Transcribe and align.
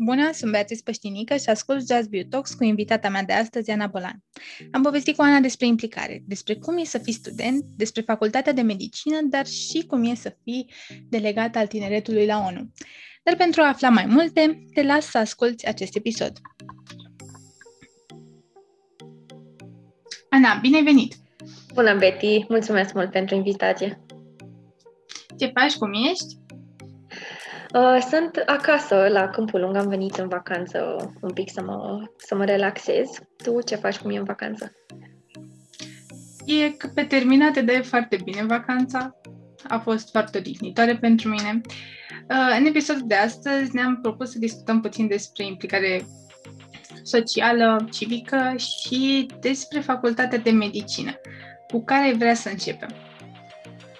Bună, 0.00 0.32
sunt 0.32 0.50
Beatrice 0.50 0.82
Păștinică 0.82 1.36
și 1.36 1.48
ascult 1.48 1.86
Jazz 1.86 2.06
Beauty 2.06 2.28
Talks 2.28 2.54
cu 2.54 2.64
invitata 2.64 3.08
mea 3.08 3.22
de 3.22 3.32
astăzi, 3.32 3.70
Ana 3.70 3.86
Bolan. 3.86 4.22
Am 4.70 4.82
povestit 4.82 5.16
cu 5.16 5.22
Ana 5.22 5.40
despre 5.40 5.66
implicare, 5.66 6.22
despre 6.26 6.54
cum 6.54 6.78
e 6.78 6.84
să 6.84 6.98
fii 6.98 7.12
student, 7.12 7.64
despre 7.76 8.02
facultatea 8.02 8.52
de 8.52 8.62
medicină, 8.62 9.18
dar 9.22 9.46
și 9.46 9.84
cum 9.86 10.04
e 10.04 10.14
să 10.14 10.36
fii 10.44 10.70
delegat 11.08 11.56
al 11.56 11.66
tineretului 11.66 12.26
la 12.26 12.44
ONU. 12.46 12.70
Dar 13.22 13.36
pentru 13.36 13.60
a 13.60 13.68
afla 13.68 13.88
mai 13.88 14.06
multe, 14.06 14.64
te 14.74 14.82
las 14.82 15.06
să 15.10 15.18
asculți 15.18 15.66
acest 15.66 15.96
episod. 15.96 16.32
Ana, 20.28 20.58
bine 20.60 20.76
ai 20.76 20.82
venit! 20.82 21.14
Bună, 21.74 21.96
Betty! 21.96 22.44
Mulțumesc 22.48 22.94
mult 22.94 23.10
pentru 23.10 23.34
invitație! 23.34 24.00
Ce 25.38 25.50
faci? 25.54 25.74
Cum 25.74 25.92
ești? 25.92 26.36
Uh, 27.74 27.98
sunt 28.10 28.42
acasă, 28.46 29.08
la 29.10 29.28
Câmpul 29.28 29.60
Lung, 29.60 29.76
am 29.76 29.88
venit 29.88 30.16
în 30.16 30.28
vacanță 30.28 30.96
un 31.20 31.32
pic 31.32 31.50
să 31.50 31.62
mă, 31.62 32.02
să 32.16 32.34
mă 32.34 32.44
relaxez. 32.44 33.08
Tu 33.36 33.60
ce 33.60 33.74
faci 33.74 33.98
cu 33.98 34.06
mine 34.06 34.18
în 34.18 34.24
vacanță? 34.24 34.72
E 36.44 36.70
că 36.70 36.90
pe 36.94 37.04
terminate 37.04 37.60
de 37.60 37.80
foarte 37.80 38.18
bine 38.24 38.44
vacanța. 38.44 39.16
A 39.68 39.78
fost 39.78 40.10
foarte 40.10 40.38
odihnitoare 40.38 40.96
pentru 40.96 41.28
mine. 41.28 41.60
Uh, 42.30 42.56
în 42.58 42.66
episodul 42.66 43.06
de 43.06 43.14
astăzi 43.14 43.74
ne-am 43.74 44.00
propus 44.00 44.30
să 44.30 44.38
discutăm 44.38 44.80
puțin 44.80 45.08
despre 45.08 45.44
implicare 45.44 46.06
socială, 47.02 47.86
civică 47.90 48.54
și 48.56 49.26
despre 49.40 49.80
facultatea 49.80 50.38
de 50.38 50.50
medicină. 50.50 51.12
Cu 51.72 51.84
care 51.84 52.14
vrea 52.18 52.34
să 52.34 52.48
începem? 52.48 52.88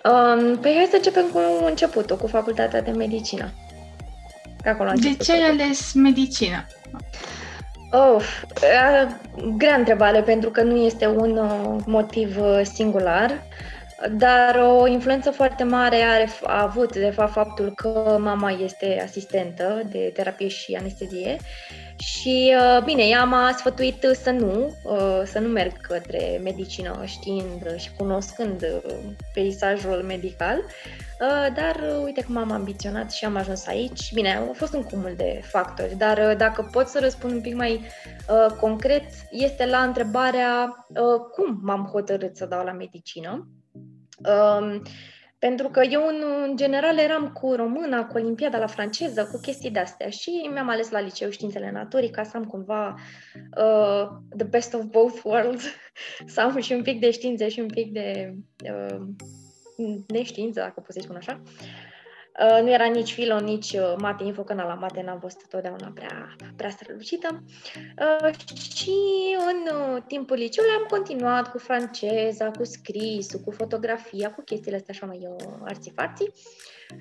Um, 0.08 0.58
păi 0.58 0.72
hai 0.76 0.86
să 0.90 0.96
începem 0.96 1.26
cu 1.32 1.40
începutul, 1.66 2.16
cu 2.16 2.26
facultatea 2.26 2.82
de 2.82 2.90
medicină. 2.90 3.50
acolo 4.64 4.90
de 4.94 5.14
ce 5.14 5.32
ai 5.32 5.42
ales 5.42 5.92
medicină? 5.92 6.66
Oh, 7.90 8.42
grea 9.56 9.74
întrebare, 9.74 10.23
pentru 10.23 10.50
că 10.50 10.62
nu 10.62 10.76
este 10.76 11.06
un 11.06 11.37
uh, 11.37 11.82
motiv 11.87 12.40
uh, 12.40 12.60
singular, 12.62 13.42
dar 14.10 14.56
o 14.56 14.87
influență 14.87 15.30
foarte 15.30 15.65
mare 15.65 15.96
are, 15.96 16.28
a 16.45 16.62
avut, 16.62 16.93
de 16.93 17.10
fapt, 17.10 17.32
faptul 17.32 17.72
că 17.74 18.16
mama 18.20 18.50
este 18.50 19.02
asistentă 19.04 19.82
de 19.90 20.10
terapie 20.15 20.48
și 20.48 20.74
anestezie 20.74 21.37
și, 21.99 22.54
uh, 22.59 22.85
bine, 22.85 23.02
ea 23.02 23.24
m-a 23.24 23.52
sfătuit 23.57 24.07
să 24.23 24.30
nu, 24.30 24.77
uh, 24.85 25.23
să 25.24 25.38
nu 25.38 25.49
merg 25.49 25.80
către 25.80 26.40
medicină 26.43 27.02
știind 27.05 27.77
și 27.77 27.93
cunoscând 27.96 28.63
uh, 28.63 28.95
peisajul 29.35 30.02
medical, 30.07 30.65
dar 31.55 31.80
uite 32.05 32.23
cum 32.23 32.37
am 32.37 32.51
ambiționat 32.51 33.13
și 33.13 33.24
am 33.24 33.37
ajuns 33.37 33.66
aici. 33.66 34.13
Bine, 34.15 34.37
a 34.37 34.52
fost 34.52 34.74
un 34.74 34.82
cumul 34.82 35.15
de 35.16 35.40
factori, 35.45 35.96
dar 35.96 36.37
dacă 36.37 36.68
pot 36.73 36.87
să 36.87 36.99
răspund 37.01 37.32
un 37.32 37.40
pic 37.40 37.55
mai 37.55 37.80
concret, 38.60 39.05
este 39.30 39.66
la 39.66 39.79
întrebarea 39.79 40.87
cum 41.33 41.59
m-am 41.62 41.88
hotărât 41.93 42.37
să 42.37 42.46
dau 42.46 42.65
la 42.65 42.73
medicină. 42.73 43.49
Um, 45.38 45.48
pentru 45.48 45.68
că 45.68 45.82
eu, 45.90 46.06
în, 46.06 46.22
în 46.42 46.56
general, 46.56 46.98
eram 46.98 47.32
cu 47.32 47.52
româna, 47.54 48.06
cu 48.06 48.16
olimpiada 48.16 48.58
la 48.58 48.66
franceză, 48.66 49.28
cu 49.32 49.40
chestii 49.40 49.70
de-astea 49.70 50.08
și 50.08 50.48
mi-am 50.52 50.68
ales 50.68 50.90
la 50.90 51.00
liceu 51.00 51.30
științele 51.30 51.70
naturii 51.70 52.10
ca 52.10 52.22
să 52.22 52.36
am 52.36 52.44
cumva 52.44 52.94
uh, 53.56 54.09
the 54.36 54.46
best 54.46 54.74
of 54.74 54.84
both 54.84 55.20
worlds, 55.24 55.64
să 56.34 56.40
am 56.40 56.60
și 56.60 56.72
un 56.72 56.82
pic 56.82 57.00
de 57.00 57.10
științe 57.10 57.48
și 57.48 57.60
un 57.60 57.66
pic 57.66 57.92
de 57.92 58.34
uh, 58.72 58.98
neștiință, 60.06 60.60
dacă 60.60 60.80
pot 60.80 60.92
să-i 60.92 61.02
spun 61.02 61.16
așa. 61.16 61.42
Uh, 61.44 61.87
nu 62.62 62.70
era 62.72 62.84
nici 62.84 63.12
filo, 63.12 63.40
nici 63.40 63.72
uh, 63.72 63.94
mate 63.98 64.25
info, 64.25 64.42
că 64.42 64.54
la 64.54 64.75
mate 64.75 65.03
n-am 65.03 65.19
fost 65.19 65.48
totdeauna 65.48 65.91
prea, 65.94 66.36
prea 66.56 66.70
strălucită. 66.70 67.42
Uh, 68.22 68.34
și 68.75 68.97
în 69.36 69.76
uh, 69.76 70.03
timpul 70.06 70.36
liceului 70.36 70.75
am 70.78 70.86
continuat 70.88 71.50
cu 71.50 71.59
franceza, 71.59 72.50
cu 72.50 72.65
scrisul, 72.65 73.41
cu 73.41 73.50
fotografia, 73.50 74.31
cu 74.31 74.43
chestiile 74.43 74.77
astea 74.77 74.94
așa 74.97 75.06
mai 75.06 75.28
uh, 75.31 75.54
arțifarții. 75.65 76.32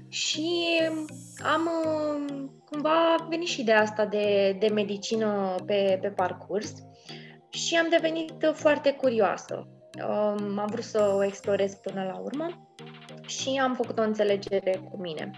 Și 0.09 0.65
am 1.53 1.69
uh, 1.85 2.49
cumva 2.69 3.15
venit 3.29 3.47
și 3.47 3.63
de 3.63 3.73
asta 3.73 4.05
de, 4.05 4.55
de 4.59 4.67
medicină 4.67 5.55
pe, 5.65 5.97
pe 6.01 6.07
parcurs 6.07 6.73
și 7.49 7.75
am 7.75 7.89
devenit 7.89 8.51
foarte 8.53 8.91
curioasă. 8.91 9.67
Uh, 9.97 10.35
am 10.57 10.67
vrut 10.71 10.83
să 10.83 11.13
o 11.15 11.23
explorez 11.23 11.73
până 11.73 12.03
la 12.03 12.17
urmă 12.17 12.66
și 13.27 13.59
am 13.63 13.75
făcut 13.75 13.97
o 13.97 14.01
înțelegere 14.01 14.81
cu 14.91 14.97
mine. 14.97 15.31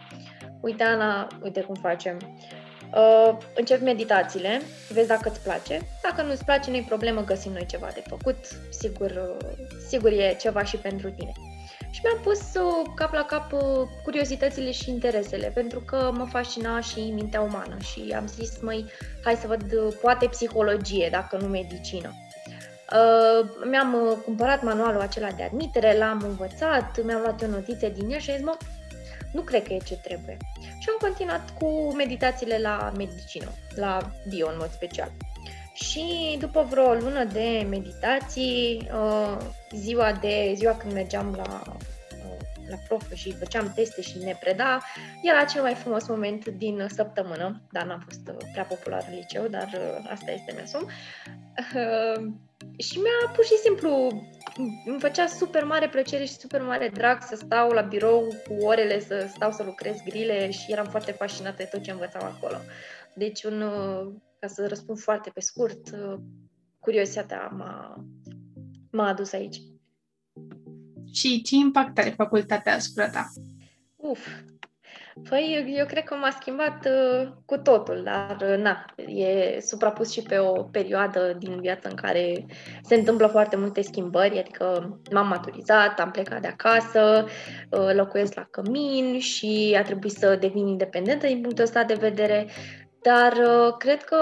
Uite, 0.61 0.83
Ana, 0.83 1.27
uite 1.43 1.61
cum 1.61 1.75
facem. 1.75 2.17
Uh, 2.95 3.37
încep 3.55 3.81
meditațiile, 3.81 4.61
vezi 4.89 5.07
dacă 5.07 5.29
îți 5.29 5.43
place. 5.43 5.81
Dacă 6.03 6.21
nu 6.21 6.31
îți 6.31 6.45
place, 6.45 6.69
nu-i 6.69 6.85
problemă, 6.87 7.23
găsim 7.23 7.51
noi 7.51 7.65
ceva 7.65 7.89
de 7.93 8.03
făcut. 8.07 8.37
Sigur, 8.69 9.37
uh, 9.39 9.47
sigur 9.87 10.11
e 10.11 10.37
ceva 10.39 10.63
și 10.63 10.77
pentru 10.77 11.09
tine. 11.09 11.31
Și 11.91 12.01
mi-am 12.03 12.19
pus 12.23 12.39
uh, 12.39 12.91
cap 12.95 13.13
la 13.13 13.23
cap 13.23 13.51
uh, 13.51 13.61
curiozitățile 14.03 14.71
și 14.71 14.89
interesele, 14.89 15.51
pentru 15.53 15.79
că 15.79 16.11
mă 16.13 16.25
fascina 16.25 16.81
și 16.81 16.99
mintea 16.99 17.41
umană 17.41 17.77
și 17.79 18.13
am 18.15 18.27
zis, 18.27 18.61
măi, 18.61 18.85
hai 19.23 19.35
să 19.35 19.47
văd, 19.47 19.73
uh, 19.73 19.93
poate 20.01 20.27
psihologie, 20.27 21.07
dacă 21.11 21.37
nu 21.37 21.47
medicină. 21.47 22.13
Uh, 22.93 23.49
mi-am 23.69 23.93
uh, 23.93 24.17
cumpărat 24.25 24.63
manualul 24.63 25.01
acela 25.01 25.31
de 25.31 25.43
admitere, 25.43 25.97
l-am 25.97 26.21
învățat, 26.23 27.03
mi-am 27.03 27.21
luat 27.21 27.41
o 27.41 27.47
notițe 27.47 27.89
din 27.89 28.09
el 28.09 28.19
și 28.19 28.29
am 28.29 28.35
zis, 28.35 28.45
mă, 28.45 28.57
nu 29.31 29.41
cred 29.41 29.63
că 29.67 29.73
e 29.73 29.77
ce 29.77 29.95
trebuie. 29.95 30.37
Și 30.79 30.89
am 30.89 30.97
continuat 31.09 31.53
cu 31.59 31.93
meditațiile 31.95 32.57
la 32.57 32.91
medicină, 32.97 33.47
la 33.75 34.11
bio 34.29 34.47
în 34.47 34.55
mod 34.59 34.69
special. 34.71 35.11
Și 35.73 36.37
după 36.39 36.67
vreo 36.69 36.93
lună 36.93 37.23
de 37.23 37.65
meditații, 37.69 38.89
uh, 38.93 39.37
ziua 39.71 40.11
de 40.11 40.53
ziua 40.55 40.75
când 40.75 40.93
mergeam 40.93 41.35
la 41.37 41.61
la 42.69 42.75
prof 42.87 43.13
și 43.13 43.31
făceam 43.37 43.71
teste 43.75 44.01
și 44.01 44.17
ne 44.17 44.37
preda, 44.39 44.79
era 45.21 45.43
cel 45.43 45.61
mai 45.61 45.73
frumos 45.73 46.07
moment 46.07 46.45
din 46.47 46.85
săptămână, 46.89 47.61
dar 47.71 47.85
n-am 47.85 48.03
fost 48.05 48.19
prea 48.51 48.63
popular 48.63 49.05
în 49.09 49.15
liceu, 49.15 49.47
dar 49.47 49.69
asta 50.11 50.31
este, 50.31 50.53
mi-asum. 50.55 50.89
Și 52.77 52.97
mi-a 52.97 53.31
pur 53.35 53.43
și 53.43 53.57
simplu, 53.63 54.23
îmi 54.85 54.99
făcea 54.99 55.27
super 55.27 55.63
mare 55.63 55.89
plăcere 55.89 56.25
și 56.25 56.33
super 56.33 56.61
mare 56.61 56.89
drag 56.93 57.21
să 57.21 57.35
stau 57.35 57.69
la 57.69 57.81
birou 57.81 58.27
cu 58.47 58.53
orele, 58.53 58.99
să 58.99 59.29
stau 59.33 59.51
să 59.51 59.63
lucrez 59.63 59.95
grile 60.05 60.51
și 60.51 60.71
eram 60.71 60.85
foarte 60.85 61.11
fascinată 61.11 61.55
de 61.57 61.69
tot 61.71 61.81
ce 61.81 61.91
învățam 61.91 62.23
acolo. 62.23 62.57
Deci, 63.15 63.43
un, 63.43 63.59
ca 64.39 64.47
să 64.47 64.67
răspund 64.67 64.99
foarte 64.99 65.29
pe 65.29 65.39
scurt, 65.39 65.89
curiozitatea 66.79 67.47
m-a, 67.47 68.05
m-a 68.91 69.07
adus 69.07 69.33
aici. 69.33 69.61
Și 71.13 71.41
ce 71.41 71.55
impact 71.55 71.97
are 71.97 72.09
facultatea 72.09 72.75
asupra 72.75 73.09
ta? 73.09 73.27
Uf, 73.95 74.27
Păi, 75.29 75.73
eu 75.77 75.85
cred 75.85 76.03
că 76.03 76.15
m-a 76.15 76.29
schimbat 76.29 76.85
uh, 76.85 77.27
cu 77.45 77.57
totul, 77.57 78.01
dar 78.03 78.37
uh, 78.49 78.57
na, 78.57 78.85
e 79.07 79.59
suprapus 79.59 80.11
și 80.11 80.21
pe 80.21 80.37
o 80.37 80.63
perioadă 80.63 81.35
din 81.39 81.59
viață 81.61 81.89
în 81.89 81.95
care 81.95 82.45
se 82.83 82.95
întâmplă 82.95 83.27
foarte 83.27 83.55
multe 83.55 83.81
schimbări, 83.81 84.39
adică 84.39 84.97
m-am 85.11 85.27
maturizat, 85.27 85.99
am 85.99 86.11
plecat 86.11 86.41
de 86.41 86.47
acasă, 86.47 87.25
uh, 87.69 87.93
locuiesc 87.93 88.33
la 88.33 88.47
cămin 88.51 89.19
și 89.19 89.75
a 89.79 89.83
trebuit 89.83 90.11
să 90.11 90.35
devin 90.35 90.67
independentă 90.67 91.27
din 91.27 91.41
punctul 91.41 91.63
ăsta 91.63 91.83
de 91.83 91.93
vedere, 91.93 92.47
dar 93.01 93.31
uh, 93.31 93.73
cred 93.77 94.03
că 94.03 94.17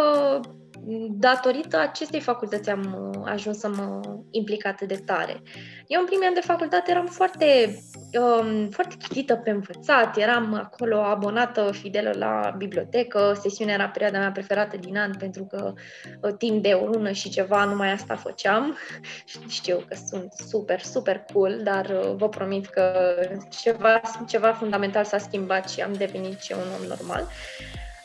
datorită 1.10 1.78
acestei 1.78 2.20
facultăți 2.20 2.70
am 2.70 3.12
uh, 3.16 3.22
ajuns 3.26 3.58
să 3.58 3.70
mă 3.70 4.02
implic 4.32 4.66
atât 4.66 4.88
de 4.88 5.02
tare. 5.06 5.42
Eu 5.88 6.00
în 6.00 6.06
primii 6.06 6.26
ani 6.26 6.36
de 6.36 6.42
facultate 6.42 6.92
eram 6.92 7.06
foarte, 7.06 7.80
um, 8.20 8.70
foarte 8.70 8.96
chitită 8.96 9.36
pe 9.36 9.50
învățat, 9.50 10.18
eram 10.18 10.54
acolo 10.54 10.98
abonată 10.98 11.72
fidelă 11.72 12.12
la 12.16 12.54
bibliotecă, 12.58 13.38
sesiunea 13.42 13.74
era 13.74 13.90
perioada 13.90 14.20
mea 14.20 14.32
preferată 14.32 14.78
din 14.78 14.98
an 14.98 15.12
pentru 15.18 15.46
că 15.46 15.74
uh, 16.22 16.34
timp 16.38 16.64
de 16.64 16.72
o 16.72 16.86
lună 16.86 17.12
și 17.12 17.30
ceva 17.30 17.64
numai 17.64 17.92
asta 17.92 18.16
făceam. 18.16 18.78
Știu 19.48 19.78
că 19.88 19.96
sunt 20.10 20.34
super, 20.48 20.80
super 20.80 21.26
cool, 21.34 21.60
dar 21.64 21.86
uh, 21.86 22.16
vă 22.16 22.30
promit 22.30 22.66
că 22.66 23.16
ceva, 23.62 24.02
ceva 24.28 24.52
fundamental 24.52 25.04
s-a 25.04 25.18
schimbat 25.18 25.70
și 25.70 25.82
am 25.82 25.94
devenit 25.94 26.40
și 26.40 26.52
un 26.52 26.68
om 26.82 26.88
normal. 26.88 27.28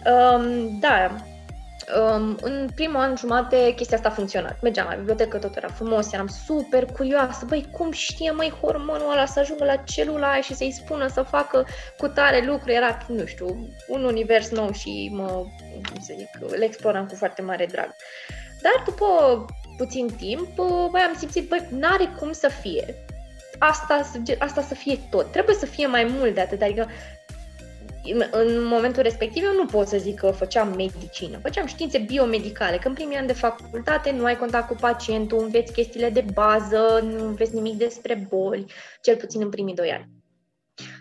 Um, 0.05 0.79
da, 0.81 1.17
Um, 1.89 2.39
în 2.41 2.69
primul 2.75 2.97
an 2.97 3.17
jumate 3.17 3.73
chestia 3.77 3.97
asta 3.97 4.09
a 4.09 4.13
funcționat. 4.13 4.57
Mergeam 4.63 4.87
la 4.91 4.95
bibliotecă, 4.95 5.39
tot 5.39 5.57
era 5.57 5.69
frumos, 5.69 6.13
eram 6.13 6.27
super 6.27 6.85
curioasă. 6.85 7.45
Băi, 7.45 7.69
cum 7.71 7.93
știe 7.93 8.31
mai 8.31 8.55
hormonul 8.61 9.11
ăla 9.11 9.27
să 9.27 9.39
ajungă 9.39 9.65
la 9.65 9.77
celula 9.77 10.31
aia 10.31 10.41
și 10.41 10.55
să-i 10.55 10.73
spună 10.73 11.09
să 11.09 11.23
facă 11.23 11.67
cu 11.99 12.09
tare 12.09 12.45
lucru? 12.47 12.71
Era, 12.71 12.99
nu 13.09 13.27
știu, 13.27 13.69
un 13.89 14.05
univers 14.05 14.51
nou 14.51 14.73
și 14.73 15.11
mă, 15.13 15.27
cum 15.91 16.01
să 16.01 16.15
zic, 16.17 16.51
le 16.57 16.65
exploram 16.65 17.07
cu 17.07 17.15
foarte 17.15 17.43
mare 17.43 17.67
drag. 17.67 17.95
Dar 18.63 18.83
după 18.85 19.07
puțin 19.77 20.09
timp, 20.17 20.55
băi, 20.91 21.01
am 21.01 21.15
simțit, 21.19 21.49
băi, 21.49 21.69
n-are 21.71 22.15
cum 22.19 22.33
să 22.33 22.49
fie. 22.49 22.95
Asta, 23.59 24.11
asta 24.39 24.63
să 24.63 24.75
fie 24.75 24.99
tot. 25.11 25.33
Trebuie 25.33 25.55
să 25.55 25.67
fie 25.67 25.87
mai 25.87 26.05
mult 26.05 26.35
de 26.35 26.41
atât. 26.41 26.63
Adică 26.63 26.89
în 28.31 28.65
momentul 28.65 29.03
respectiv 29.03 29.45
eu 29.45 29.55
nu 29.55 29.67
pot 29.67 29.87
să 29.87 29.99
zic 29.99 30.19
că 30.19 30.31
făceam 30.31 30.75
medicină, 30.77 31.39
făceam 31.39 31.67
științe 31.67 31.99
biomedicale, 31.99 32.77
că 32.77 32.89
în 32.89 32.95
primii 32.95 33.17
ani 33.17 33.27
de 33.27 33.33
facultate 33.33 34.11
nu 34.11 34.25
ai 34.25 34.37
contact 34.37 34.69
cu 34.69 34.75
pacientul, 34.81 35.43
înveți 35.43 35.73
chestiile 35.73 36.11
de 36.11 36.25
bază, 36.33 37.01
nu 37.03 37.25
înveți 37.27 37.55
nimic 37.55 37.75
despre 37.75 38.27
boli, 38.29 38.73
cel 39.03 39.17
puțin 39.17 39.41
în 39.41 39.51
primii 39.51 39.75
doi 39.75 39.91
ani. 39.91 40.09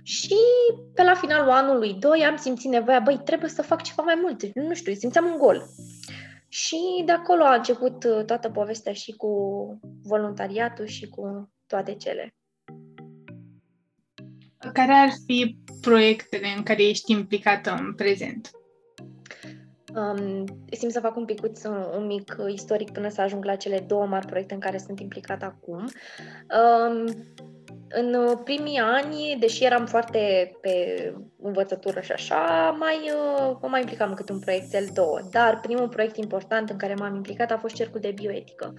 Și 0.03 0.36
pe 0.94 1.03
la 1.03 1.13
finalul 1.13 1.50
anului 1.50 1.94
2 1.94 2.24
am 2.24 2.36
simțit 2.36 2.69
nevoia, 2.69 3.00
băi, 3.00 3.21
trebuie 3.24 3.50
să 3.50 3.62
fac 3.62 3.81
ceva 3.81 4.03
mai 4.03 4.19
mult, 4.21 4.56
nu 4.56 4.74
știu, 4.74 4.94
simțeam 4.94 5.25
un 5.25 5.38
gol. 5.38 5.65
Și 6.48 6.77
de 7.06 7.12
acolo 7.12 7.44
a 7.44 7.53
început 7.53 8.03
uh, 8.03 8.25
toată 8.25 8.50
povestea 8.50 8.94
și 8.94 9.12
cu 9.12 9.30
voluntariatul 10.03 10.86
și 10.86 11.07
cu 11.07 11.51
toate 11.68 11.95
cele. 11.95 12.36
Care 14.74 14.92
ar 14.92 15.10
fi 15.25 15.58
proiectele 15.81 16.48
în 16.58 16.63
care 16.63 16.84
ești 16.84 17.12
implicată 17.12 17.75
în 17.80 17.94
prezent? 17.94 18.52
Um, 19.96 20.46
simt 20.72 20.92
să 20.92 21.00
fac 21.00 21.16
un 21.16 21.25
picuț, 21.25 21.63
un, 21.63 21.86
un 21.98 22.06
mic 22.06 22.36
istoric 22.54 22.92
până 22.92 23.10
să 23.10 23.22
ajung 23.22 23.46
la 23.46 23.56
cele 23.56 23.80
două 23.80 24.06
mari 24.06 24.25
proiecte 24.25 24.54
în 24.54 24.60
care 24.60 24.78
sunt 24.78 25.00
implicată 25.00 25.46
acum. 25.46 25.86
Um, 26.60 27.06
în 27.94 28.14
uh, 28.14 28.38
primii 28.44 28.78
ani, 28.80 29.38
deși 29.40 29.64
eram 29.64 29.86
foarte 29.86 30.52
pe 30.62 31.14
învățătură 31.42 32.02
și 32.02 32.12
așa, 32.12 32.76
mai, 32.80 32.96
uh, 32.96 33.56
mă 33.62 33.68
mai 33.68 33.80
implicam 33.80 34.10
în 34.10 34.16
câte 34.16 34.32
un 34.32 34.40
proiect, 34.40 34.74
el 34.74 34.88
două. 34.94 35.20
Dar 35.32 35.60
primul 35.60 35.88
proiect 35.88 36.18
important 36.18 36.70
în 36.70 36.78
care 36.78 36.94
m-am 36.94 37.16
implicat 37.16 37.52
a 37.52 37.58
fost 37.58 37.76
Cercul 37.76 38.00
de 38.00 38.12
Bioetică. 38.12 38.74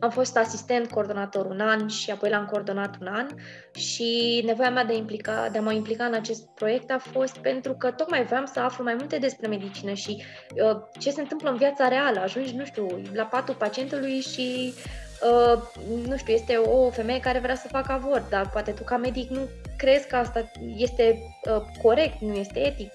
Am 0.00 0.10
fost 0.10 0.36
asistent, 0.36 0.90
coordonator 0.90 1.46
un 1.46 1.60
an 1.60 1.88
și 1.88 2.10
apoi 2.10 2.30
l-am 2.30 2.46
coordonat 2.46 2.96
un 3.00 3.06
an 3.06 3.26
și 3.74 4.42
nevoia 4.46 4.70
mea 4.70 4.84
de, 4.84 4.96
implica, 4.96 5.48
de 5.52 5.58
a 5.58 5.62
mă 5.62 5.72
implica 5.72 6.04
în 6.04 6.14
acest 6.14 6.46
proiect 6.54 6.90
a 6.90 6.98
fost 6.98 7.36
pentru 7.36 7.72
că 7.72 7.90
tocmai 7.90 8.24
vreau 8.24 8.46
să 8.46 8.60
aflu 8.60 8.84
mai 8.84 8.94
multe 8.94 9.18
despre 9.18 9.46
medicină 9.46 9.92
și 9.92 10.22
uh, 10.54 10.76
ce 10.98 11.10
se 11.10 11.20
întâmplă 11.20 11.50
în 11.50 11.56
viața 11.56 11.88
reală. 11.88 12.20
Ajungi, 12.20 12.56
nu 12.56 12.64
știu, 12.64 12.86
la 13.12 13.24
patul 13.24 13.54
pacientului 13.54 14.20
și 14.20 14.74
Uh, 15.22 15.62
nu 16.06 16.16
știu, 16.16 16.32
este 16.32 16.56
o 16.56 16.90
femeie 16.90 17.20
care 17.20 17.38
vrea 17.38 17.56
să 17.56 17.68
facă 17.70 17.92
avort, 17.92 18.30
dar 18.30 18.50
poate 18.50 18.70
tu 18.70 18.82
ca 18.82 18.96
medic 18.96 19.30
nu 19.30 19.48
crezi 19.76 20.06
că 20.06 20.16
asta 20.16 20.50
este 20.76 21.18
uh, 21.44 21.62
corect, 21.82 22.20
nu 22.20 22.34
este 22.34 22.66
etic. 22.66 22.92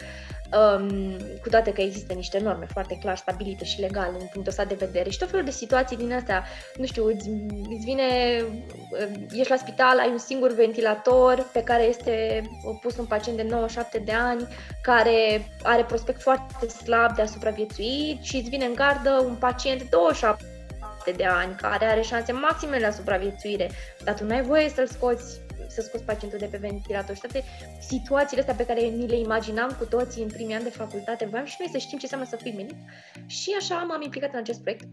Um, 0.53 1.17
cu 1.41 1.49
toate 1.49 1.71
că 1.71 1.81
există 1.81 2.13
niște 2.13 2.39
norme 2.39 2.65
foarte 2.65 2.97
clar 3.01 3.17
stabilite 3.17 3.63
și 3.65 3.79
legale 3.79 4.09
în 4.11 4.27
punctul 4.31 4.47
ăsta 4.47 4.65
de 4.65 4.85
vedere 4.85 5.09
și 5.09 5.17
tot 5.17 5.29
felul 5.29 5.45
de 5.45 5.51
situații 5.51 5.97
din 5.97 6.13
astea, 6.13 6.43
nu 6.75 6.85
știu, 6.85 7.05
îți, 7.05 7.29
îți 7.69 7.85
vine, 7.85 8.03
uh, 8.91 9.07
ești 9.31 9.49
la 9.49 9.55
spital, 9.55 9.99
ai 9.99 10.09
un 10.09 10.17
singur 10.17 10.53
ventilator 10.53 11.49
pe 11.53 11.63
care 11.63 11.83
este 11.83 12.41
pus 12.81 12.97
un 12.97 13.05
pacient 13.05 13.37
de 13.37 13.43
97 13.43 13.97
de 13.97 14.11
ani 14.11 14.47
care 14.81 15.47
are 15.63 15.83
prospect 15.83 16.21
foarte 16.21 16.67
slab 16.67 17.15
de 17.15 17.21
a 17.21 17.25
supraviețui 17.25 18.19
și 18.21 18.35
îți 18.35 18.49
vine 18.49 18.65
în 18.65 18.75
gardă 18.75 19.23
un 19.25 19.35
pacient 19.35 19.79
de 19.79 19.87
27 19.89 20.52
de 21.11 21.25
ani, 21.25 21.55
care 21.55 21.85
are 21.85 22.01
șanse 22.01 22.31
maxime 22.31 22.79
la 22.79 22.91
supraviețuire, 22.91 23.69
dar 24.03 24.15
tu 24.15 24.23
nu 24.23 24.33
ai 24.33 24.43
voie 24.43 24.69
să-l 24.69 24.87
scoți 24.87 25.39
să 25.73 25.81
scoți 25.81 26.03
pacientul 26.03 26.39
de 26.39 26.45
pe 26.45 26.57
ventilator. 26.57 27.15
Și 27.15 27.21
toate 27.21 27.43
situațiile 27.79 28.41
astea 28.41 28.55
pe 28.55 28.65
care 28.65 28.81
ni 28.81 29.07
le 29.07 29.17
imaginam 29.17 29.75
cu 29.79 29.85
toții 29.85 30.23
în 30.23 30.29
primii 30.29 30.55
ani 30.55 30.63
de 30.63 30.69
facultate, 30.69 31.25
voiam 31.25 31.45
și 31.45 31.55
noi 31.59 31.69
să 31.71 31.77
știm 31.77 31.97
ce 31.97 32.03
înseamnă 32.03 32.27
să 32.29 32.35
fii 32.35 32.53
medic. 32.55 32.77
Și 33.25 33.55
așa 33.59 33.75
m-am 33.75 34.01
implicat 34.01 34.33
în 34.33 34.39
acest 34.39 34.61
proiect 34.61 34.83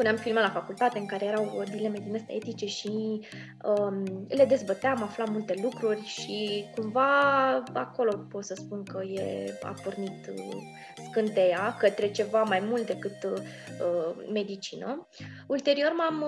puneam 0.00 0.16
filme 0.16 0.40
la 0.40 0.50
facultate 0.50 0.98
în 0.98 1.06
care 1.06 1.24
erau 1.24 1.62
dileme 1.70 1.98
din 1.98 2.14
astea 2.14 2.34
etice 2.34 2.66
și 2.66 3.20
um, 3.64 4.26
le 4.28 4.44
dezbăteam, 4.44 5.02
aflam 5.02 5.32
multe 5.32 5.54
lucruri 5.62 6.04
și 6.04 6.64
cumva 6.74 7.50
acolo 7.72 8.16
pot 8.30 8.44
să 8.44 8.54
spun 8.54 8.82
că 8.82 9.02
e, 9.02 9.58
a 9.62 9.74
pornit 9.82 10.26
uh, 10.28 10.62
scânteia 11.08 11.76
către 11.78 12.10
ceva 12.10 12.42
mai 12.42 12.60
mult 12.60 12.86
decât 12.86 13.24
uh, 13.24 13.42
medicină. 14.32 15.08
Ulterior 15.46 15.92
m-am, 15.96 16.22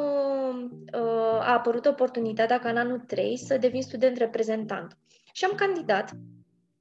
uh, 0.92 1.40
a 1.40 1.52
apărut 1.52 1.86
oportunitatea 1.86 2.58
ca 2.58 2.68
în 2.68 2.76
anul 2.76 2.98
3 2.98 3.36
să 3.36 3.56
devin 3.56 3.82
student 3.82 4.16
reprezentant 4.16 4.96
și 5.32 5.44
am 5.44 5.52
candidat 5.54 6.10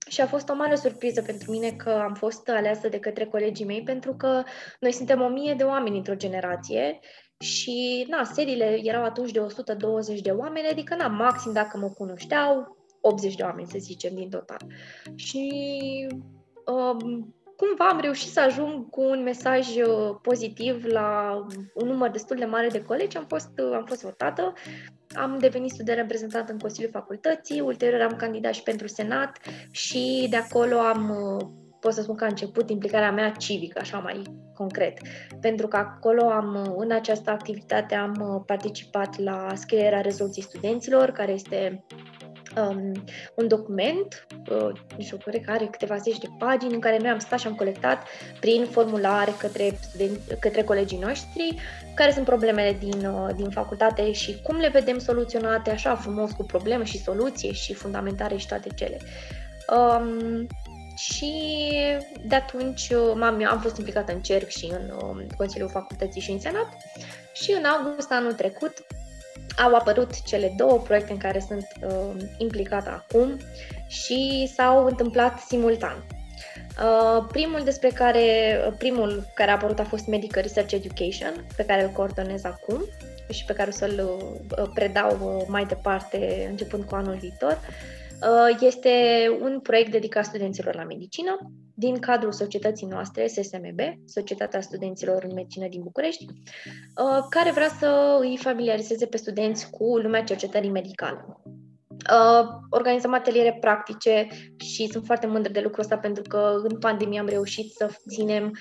și 0.09 0.21
a 0.21 0.27
fost 0.27 0.50
o 0.50 0.56
mare 0.56 0.75
surpriză 0.75 1.21
pentru 1.21 1.51
mine 1.51 1.71
că 1.71 1.89
am 1.89 2.13
fost 2.13 2.50
aleasă 2.50 2.89
de 2.89 3.00
către 3.00 3.25
colegii 3.25 3.65
mei, 3.65 3.83
pentru 3.83 4.15
că 4.15 4.44
noi 4.80 4.92
suntem 4.92 5.21
o 5.21 5.27
mie 5.27 5.53
de 5.53 5.63
oameni 5.63 5.98
într-o 5.98 6.15
generație 6.15 7.00
și, 7.39 8.06
na, 8.09 8.24
seriile 8.24 8.80
erau 8.83 9.03
atunci 9.03 9.31
de 9.31 9.39
120 9.39 10.21
de 10.21 10.31
oameni, 10.31 10.68
adică, 10.68 10.95
na, 10.95 11.07
maxim 11.07 11.51
dacă 11.51 11.77
mă 11.77 11.89
cunoșteau, 11.89 12.77
80 13.01 13.36
de 13.36 13.44
oameni, 13.44 13.68
să 13.68 13.77
zicem, 13.80 14.15
din 14.15 14.30
total. 14.30 14.62
Și 15.15 16.07
um, 16.65 17.36
cumva 17.62 17.88
am 17.88 18.00
reușit 18.00 18.31
să 18.31 18.40
ajung 18.40 18.90
cu 18.90 19.02
un 19.02 19.24
mesaj 19.24 19.68
uh, 19.75 20.16
pozitiv 20.22 20.86
la 20.86 21.42
un 21.74 21.88
număr 21.88 22.10
destul 22.10 22.38
de 22.38 22.46
mare 22.46 22.68
de 22.68 22.81
colegi. 22.81 23.18
Am 23.18 23.25
fost, 23.28 23.50
uh, 23.58 23.72
am 23.74 23.86
fost 23.86 24.02
votată, 24.02 24.54
am 25.13 25.38
devenit 25.40 25.72
student 25.72 25.98
reprezentant 25.98 26.50
în 26.50 26.58
Consiliul 26.58 26.92
Facultății, 26.92 27.60
ulterior 27.60 28.02
am 28.02 28.16
candidat 28.16 28.54
și 28.54 28.63
pentru 28.63 28.88
Senat 28.88 29.38
și 29.72 30.28
de 30.30 30.36
acolo 30.36 30.78
am, 30.78 31.10
uh, 31.10 31.48
pot 31.80 31.94
să 31.94 32.02
spun 32.02 32.16
că 32.16 32.24
a 32.24 32.28
început 32.28 32.69
implicarea 32.69 33.12
mea 33.12 33.30
civică, 33.30 33.80
așa 33.80 33.98
mai 33.98 34.22
concret. 34.54 34.98
Pentru 35.42 35.68
că 35.68 35.78
acolo 35.78 36.30
am, 36.30 36.75
în 36.78 36.92
această 36.92 37.30
activitate 37.31 37.96
am 37.96 38.44
participat 38.46 39.19
la 39.19 39.48
scrierea 39.56 40.02
rezoluției 40.02 40.46
studenților, 40.46 41.10
care 41.10 41.31
este 41.31 41.84
um, 42.57 43.03
un 43.33 43.48
document, 43.48 44.27
uh, 44.50 44.71
nu 44.98 45.03
știu, 45.03 45.18
care 45.18 45.44
are 45.48 45.65
câteva 45.65 45.98
zeci 45.98 46.18
de 46.18 46.27
pagini, 46.38 46.74
în 46.74 46.80
care 46.80 46.98
noi 46.98 47.09
am 47.09 47.19
stat 47.19 47.39
și 47.39 47.48
am 47.48 47.56
colectat 47.56 48.07
prin 48.39 48.65
formulare 48.65 49.33
către, 49.38 49.77
studenți, 49.81 50.39
către 50.39 50.63
colegii 50.63 50.98
noștri 50.98 51.56
care 51.95 52.12
sunt 52.12 52.25
problemele 52.25 52.77
din, 52.80 53.06
uh, 53.06 53.30
din 53.36 53.50
facultate 53.50 54.12
și 54.12 54.42
cum 54.42 54.57
le 54.57 54.69
vedem 54.69 55.00
soluționate 55.00 55.69
așa 55.69 55.95
frumos 55.95 56.31
cu 56.31 56.44
probleme 56.44 56.83
și 56.83 57.03
soluție 57.03 57.51
și 57.51 57.74
fundamentare 57.74 58.38
și 58.38 58.48
toate 58.48 58.69
cele. 58.75 58.97
Um, 59.68 60.47
și 60.95 61.33
de 62.25 62.36
atunci 62.36 62.89
uh, 62.89 63.21
am 63.21 63.45
am 63.50 63.59
fost 63.59 63.77
implicată 63.77 64.13
în 64.13 64.21
CERC 64.21 64.47
și 64.47 64.65
în 64.65 64.94
uh, 64.95 65.25
Consiliul 65.38 65.69
Facultății 65.69 66.21
și 66.21 66.31
în 66.31 66.39
Senat 66.39 66.68
și 67.33 67.51
în 67.51 67.63
august 67.63 68.12
anul 68.12 68.33
trecut 68.33 68.74
au 69.58 69.76
apărut 69.76 70.22
cele 70.22 70.54
două 70.58 70.80
proiecte 70.80 71.12
în 71.12 71.18
care 71.18 71.40
sunt 71.48 71.68
uh, 71.86 72.22
implicată 72.38 72.90
acum 72.90 73.38
și 73.88 74.52
s-au 74.56 74.86
întâmplat 74.86 75.40
simultan. 75.40 76.04
Uh, 76.80 77.26
primul 77.32 77.62
despre 77.64 77.90
care, 77.90 78.22
primul 78.78 79.26
care 79.33 79.52
a 79.52 79.54
apărut 79.54 79.80
a 79.80 79.83
fost 79.83 80.07
Medical 80.07 80.42
Research 80.42 80.71
Education, 80.71 81.45
pe 81.56 81.66
care 81.66 81.83
îl 81.83 81.90
coordonez 81.90 82.44
acum 82.44 82.86
și 83.30 83.45
pe 83.45 83.54
care 83.54 83.69
o 83.69 83.74
să-l 83.74 84.19
uh, 84.57 84.69
predau 84.74 85.38
uh, 85.38 85.45
mai 85.48 85.66
departe 85.66 86.48
începând 86.50 86.83
cu 86.83 86.95
anul 86.95 87.16
viitor. 87.16 87.52
Uh, 87.52 88.01
este 88.59 88.92
un 89.42 89.59
proiect 89.59 89.92
dedicat 89.92 90.25
studenților 90.25 90.75
la 90.75 90.83
medicină 90.83 91.37
din 91.73 91.99
cadrul 91.99 92.31
societății 92.31 92.87
noastre, 92.87 93.28
SSMB, 93.28 93.80
Societatea 94.06 94.61
Studenților 94.61 95.23
în 95.23 95.33
Medicină 95.33 95.68
din 95.68 95.81
București, 95.81 96.25
uh, 96.25 97.25
care 97.30 97.51
vrea 97.51 97.69
să 97.80 98.18
îi 98.19 98.37
familiarizeze 98.37 99.06
pe 99.06 99.18
studenți 99.18 99.69
cu 99.69 99.97
lumea 99.97 100.23
cercetării 100.23 100.69
medicale. 100.69 101.25
Uh, 101.87 102.47
organizăm 102.69 103.13
ateliere 103.13 103.57
practice 103.59 104.28
și 104.57 104.87
sunt 104.92 105.06
foarte 105.06 105.28
mândră 105.28 105.51
de 105.51 105.59
lucrul 105.59 105.83
ăsta 105.83 105.97
pentru 105.97 106.23
că 106.23 106.59
în 106.63 106.80
pandemie 106.80 107.19
am 107.19 107.28
reușit 107.28 107.71
să 107.71 107.90
ținem 108.09 108.51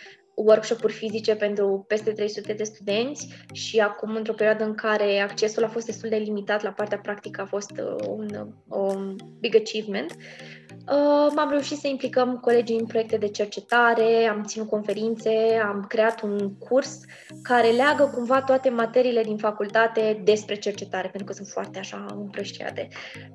workshop-uri 0.45 0.93
fizice 0.93 1.35
pentru 1.35 1.85
peste 1.89 2.13
300 2.13 2.53
de 2.53 2.65
studenți 2.65 3.29
și 3.53 3.79
acum, 3.79 4.15
într-o 4.15 4.33
perioadă 4.33 4.65
în 4.65 4.75
care 4.75 5.21
accesul 5.21 5.65
a 5.65 5.69
fost 5.69 5.87
destul 5.87 6.09
de 6.09 6.17
limitat 6.17 6.63
la 6.63 6.71
partea 6.71 6.99
practică, 6.99 7.41
a 7.41 7.45
fost 7.45 7.71
uh, 7.71 8.07
un, 8.09 8.29
un 8.69 9.17
big 9.41 9.57
achievement. 9.57 10.11
Uh, 10.11 11.33
m-am 11.35 11.51
reușit 11.51 11.79
să 11.79 11.89
implicăm 11.89 12.37
colegii 12.37 12.79
în 12.79 12.87
proiecte 12.87 13.17
de 13.17 13.29
cercetare, 13.29 14.27
am 14.27 14.43
ținut 14.43 14.69
conferințe, 14.69 15.61
am 15.65 15.85
creat 15.89 16.23
un 16.23 16.57
curs 16.59 17.01
care 17.43 17.69
leagă 17.69 18.11
cumva 18.15 18.43
toate 18.43 18.69
materiile 18.69 19.23
din 19.23 19.37
facultate 19.37 20.21
despre 20.25 20.55
cercetare, 20.55 21.09
pentru 21.09 21.25
că 21.25 21.33
sunt 21.33 21.49
foarte 21.49 21.79
așa 21.79 22.07
împrăștiate. 22.15 22.89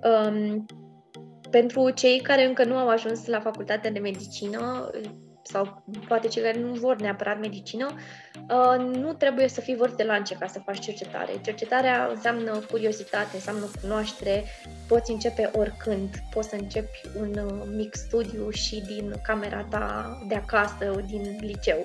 Um, 0.04 0.66
pentru 1.50 1.90
cei 1.90 2.20
care 2.20 2.46
încă 2.46 2.64
nu 2.64 2.76
au 2.76 2.88
ajuns 2.88 3.26
la 3.26 3.40
facultatea 3.40 3.92
de 3.92 4.00
medicină, 4.00 4.90
sau 5.48 5.84
poate 6.08 6.28
cei 6.28 6.42
care 6.42 6.60
nu 6.60 6.74
vor 6.74 6.96
neapărat 6.96 7.40
medicină, 7.40 7.96
uh, 8.50 8.86
nu 8.96 9.14
trebuie 9.14 9.48
să 9.48 9.62
fii 9.62 9.75
vârf 9.75 9.96
de 9.96 10.04
lance 10.04 10.36
ca 10.40 10.48
să 10.48 10.60
faci 10.60 10.80
cercetare. 10.80 11.32
Cercetarea 11.42 12.08
înseamnă 12.14 12.52
curiozitate, 12.72 13.30
înseamnă 13.34 13.66
cunoaștere, 13.82 14.44
poți 14.88 15.12
începe 15.12 15.50
oricând, 15.56 16.10
poți 16.34 16.50
să 16.50 16.56
începi 16.56 17.02
un 17.20 17.36
uh, 17.38 17.64
mic 17.75 17.96
studiu 17.96 18.50
și 18.50 18.82
din 18.82 19.14
camera 19.24 19.64
ta 19.70 20.18
de 20.28 20.36
acasă, 20.36 21.04
din 21.08 21.38
liceu. 21.40 21.82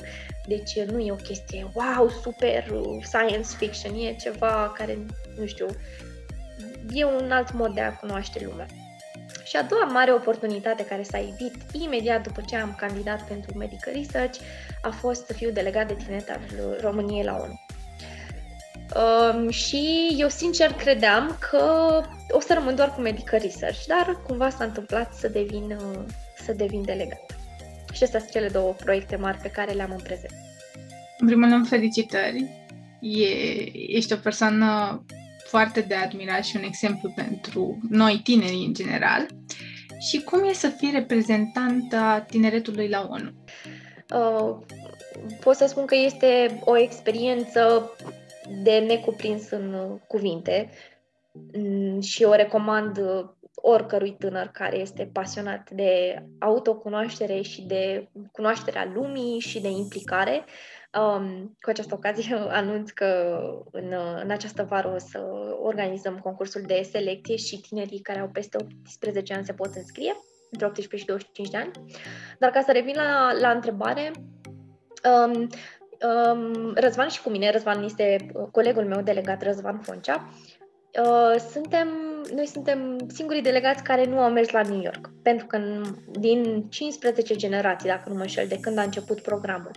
Deci 0.46 0.80
nu 0.80 0.98
e 0.98 1.12
o 1.12 1.14
chestie, 1.14 1.70
wow, 1.74 2.08
super 2.08 2.64
science 3.02 3.56
fiction, 3.56 3.94
e 3.94 4.14
ceva 4.14 4.72
care, 4.76 4.98
nu 5.38 5.46
știu, 5.46 5.66
e 6.92 7.04
un 7.04 7.30
alt 7.30 7.52
mod 7.52 7.74
de 7.74 7.80
a 7.80 7.96
cunoaște 7.96 8.46
lumea. 8.48 8.66
Și 9.50 9.56
a 9.56 9.62
doua 9.62 9.84
mare 9.84 10.12
oportunitate 10.12 10.84
care 10.84 11.02
s-a 11.02 11.18
evit 11.18 11.54
imediat 11.72 12.22
după 12.22 12.40
ce 12.46 12.56
am 12.56 12.74
candidat 12.78 13.28
pentru 13.28 13.58
Medical 13.58 13.92
Research 13.92 14.38
a 14.82 14.90
fost 14.90 15.26
să 15.26 15.32
fiu 15.32 15.50
delegat 15.50 15.88
de 15.88 15.94
tineret 15.94 16.30
al 16.30 16.40
României 16.80 17.24
la 17.24 17.36
ONU. 17.40 17.60
Um, 18.96 19.48
și 19.48 20.14
eu 20.18 20.28
sincer 20.28 20.72
credeam 20.72 21.36
că 21.50 21.64
o 22.30 22.40
să 22.40 22.54
rămân 22.54 22.74
doar 22.74 22.94
cu 22.94 23.00
Medical 23.00 23.40
Research, 23.40 23.84
dar 23.86 24.22
cumva 24.26 24.50
s-a 24.50 24.64
întâmplat 24.64 25.14
să 25.14 25.28
devin, 25.28 25.78
uh, 25.80 26.04
să 26.44 26.52
devin 26.52 26.82
delegat. 26.82 27.36
Și 27.92 28.02
astea 28.02 28.20
sunt 28.20 28.30
cele 28.30 28.48
două 28.48 28.72
proiecte 28.72 29.16
mari 29.16 29.38
pe 29.38 29.50
care 29.50 29.72
le 29.72 29.82
am 29.82 29.90
în 29.90 30.02
prezent. 30.02 30.34
În 31.18 31.26
primul 31.26 31.48
rând, 31.48 31.68
felicitări! 31.68 32.50
E, 33.00 33.26
ești 33.96 34.12
o 34.12 34.16
persoană 34.16 35.02
foarte 35.50 35.80
de 35.80 35.94
admirat 35.94 36.44
și 36.44 36.56
un 36.56 36.62
exemplu 36.62 37.12
pentru 37.14 37.78
noi 37.88 38.20
tineri 38.24 38.64
în 38.66 38.74
general. 38.74 39.26
Și 40.08 40.22
cum 40.22 40.44
e 40.44 40.52
să 40.52 40.68
fii 40.68 40.90
reprezentanta 40.90 42.24
tineretului 42.28 42.88
la 42.88 43.08
ONU? 43.10 43.30
Uh, 44.14 44.56
pot 45.40 45.54
să 45.54 45.66
spun 45.66 45.84
că 45.84 45.94
este 45.94 46.60
o 46.64 46.78
experiență 46.78 47.90
de 48.62 48.78
necuprins 48.78 49.50
în 49.50 49.98
cuvinte 50.06 50.70
mm, 51.52 52.00
și 52.00 52.24
o 52.24 52.34
recomand 52.34 53.00
oricărui 53.54 54.16
tânăr 54.18 54.46
care 54.46 54.78
este 54.78 55.10
pasionat 55.12 55.70
de 55.70 56.22
autocunoaștere 56.38 57.40
și 57.40 57.62
de 57.62 58.08
cunoașterea 58.32 58.90
lumii 58.94 59.40
și 59.40 59.60
de 59.60 59.68
implicare. 59.68 60.44
Um, 60.98 61.56
cu 61.60 61.70
această 61.70 61.94
ocazie 61.94 62.34
anunț 62.60 62.90
că 62.90 63.40
în, 63.70 63.94
în 64.22 64.30
această 64.30 64.66
vară 64.68 64.92
o 64.94 64.98
să 64.98 65.20
organizăm 65.62 66.18
concursul 66.18 66.62
de 66.66 66.88
selecție 66.90 67.36
și 67.36 67.60
tinerii 67.60 68.00
care 68.00 68.18
au 68.18 68.28
peste 68.28 68.56
18 68.86 69.34
ani 69.34 69.44
se 69.44 69.52
pot 69.52 69.74
înscrie, 69.74 70.16
între 70.50 70.66
18 70.66 70.96
și 70.96 71.06
25 71.06 71.48
de 71.48 71.56
ani. 71.56 71.70
Dar 72.38 72.50
ca 72.50 72.60
să 72.60 72.72
revin 72.72 72.94
la, 72.96 73.32
la 73.40 73.50
întrebare, 73.50 74.10
um, 75.04 75.48
um, 76.32 76.72
Răzvan 76.74 77.08
și 77.08 77.22
cu 77.22 77.30
mine, 77.30 77.50
Răzvan 77.50 77.82
este 77.82 78.30
colegul 78.50 78.84
meu 78.84 79.00
delegat, 79.02 79.42
Răzvan 79.42 79.78
Foncea, 79.78 80.28
uh, 81.02 81.40
suntem, 81.50 81.88
noi 82.34 82.46
suntem 82.46 82.98
singurii 83.08 83.42
delegați 83.42 83.82
care 83.82 84.04
nu 84.04 84.20
au 84.20 84.30
mers 84.30 84.50
la 84.50 84.62
New 84.62 84.80
York, 84.82 85.10
pentru 85.22 85.46
că 85.46 85.60
din 86.10 86.66
15 86.68 87.36
generații, 87.36 87.88
dacă 87.88 88.08
nu 88.08 88.14
mă 88.14 88.20
înșel, 88.20 88.46
de 88.48 88.60
când 88.60 88.78
a 88.78 88.82
început 88.82 89.20
programul, 89.20 89.70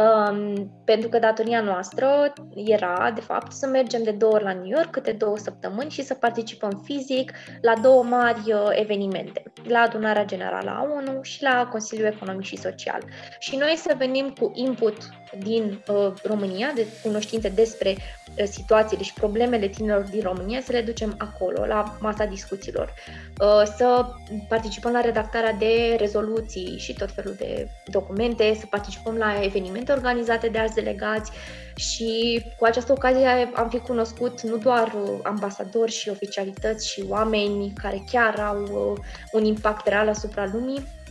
Um, 0.00 0.70
pentru 0.84 1.08
că 1.08 1.18
datoria 1.18 1.60
noastră 1.60 2.32
era, 2.54 3.10
de 3.14 3.20
fapt, 3.20 3.52
să 3.52 3.66
mergem 3.66 4.02
de 4.02 4.10
două 4.10 4.32
ori 4.32 4.44
la 4.44 4.52
New 4.52 4.66
York, 4.66 4.90
câte 4.90 5.12
două 5.12 5.38
săptămâni 5.38 5.90
și 5.90 6.02
să 6.02 6.14
participăm 6.14 6.82
fizic 6.84 7.32
la 7.60 7.74
două 7.82 8.02
mari 8.02 8.52
uh, 8.52 8.68
evenimente, 8.70 9.42
la 9.68 9.78
adunarea 9.78 10.24
generală 10.24 10.70
a 10.70 10.88
ONU 10.96 11.22
și 11.22 11.42
la 11.42 11.68
Consiliul 11.70 12.06
Economic 12.06 12.44
și 12.44 12.56
Social. 12.56 13.00
Și 13.38 13.56
noi 13.56 13.74
să 13.76 13.94
venim 13.98 14.34
cu 14.40 14.52
input 14.54 14.96
din 15.38 15.82
uh, 15.88 16.12
România, 16.22 16.72
de 16.74 16.86
cunoștințe 17.02 17.48
despre 17.48 17.90
uh, 17.90 18.21
situațiile 18.44 19.02
și 19.02 19.12
problemele 19.12 19.68
tinerilor 19.68 20.08
din 20.10 20.20
România, 20.22 20.60
să 20.60 20.72
le 20.72 20.80
ducem 20.80 21.14
acolo, 21.18 21.66
la 21.66 21.96
masa 22.00 22.24
discuțiilor, 22.24 22.94
uh, 23.40 23.62
să 23.76 24.06
participăm 24.48 24.92
la 24.92 25.00
redactarea 25.00 25.52
de 25.52 25.96
rezoluții 25.98 26.78
și 26.78 26.92
tot 26.94 27.12
felul 27.12 27.34
de 27.38 27.68
documente, 27.86 28.56
să 28.60 28.66
participăm 28.70 29.16
la 29.16 29.42
evenimente 29.42 29.92
organizate 29.92 30.48
de 30.48 30.58
alți 30.58 30.74
delegați 30.74 31.30
și 31.76 32.42
cu 32.58 32.64
această 32.64 32.92
ocazie 32.92 33.50
am 33.54 33.68
fi 33.68 33.78
cunoscut 33.78 34.40
nu 34.40 34.56
doar 34.56 34.86
uh, 34.86 35.18
ambasadori 35.22 35.92
și 35.92 36.08
oficialități 36.08 36.88
și 36.88 37.04
oameni 37.08 37.72
care 37.82 38.04
chiar 38.10 38.40
au 38.40 38.62
uh, 38.62 39.04
un 39.32 39.44
impact 39.44 39.86
real 39.86 40.08
asupra 40.08 40.50
lumii, 40.52 40.82
Uh, 40.82 41.01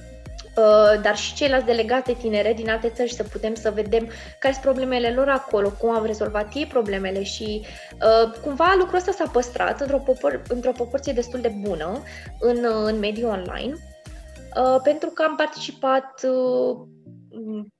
dar 1.02 1.16
și 1.16 1.34
ceilalți 1.34 1.66
delegați 1.66 2.12
tinere 2.12 2.54
din 2.54 2.70
alte 2.70 2.90
țări 2.90 3.14
să 3.14 3.24
putem 3.24 3.54
să 3.54 3.72
vedem 3.72 4.10
care 4.40 4.54
sunt 4.54 4.66
problemele 4.66 5.14
lor 5.14 5.30
acolo, 5.30 5.70
cum 5.70 5.90
au 5.90 6.04
rezolvat 6.04 6.56
ei 6.56 6.66
problemele 6.66 7.24
și 7.24 7.66
uh, 7.66 8.32
cumva 8.42 8.76
lucrul 8.78 8.98
ăsta 8.98 9.12
s-a 9.12 9.30
păstrat 9.32 9.82
într-o, 9.82 10.04
popor- 10.04 10.42
într-o 10.48 10.72
proporție 10.72 11.14
destul 11.14 11.42
de 11.42 11.54
bună 11.62 12.04
în, 12.40 12.66
în 12.86 13.00
mediul 13.00 13.30
online, 13.30 13.74
uh, 13.74 14.80
pentru 14.84 15.10
că 15.10 15.24
am 15.24 15.36
participat 15.36 16.26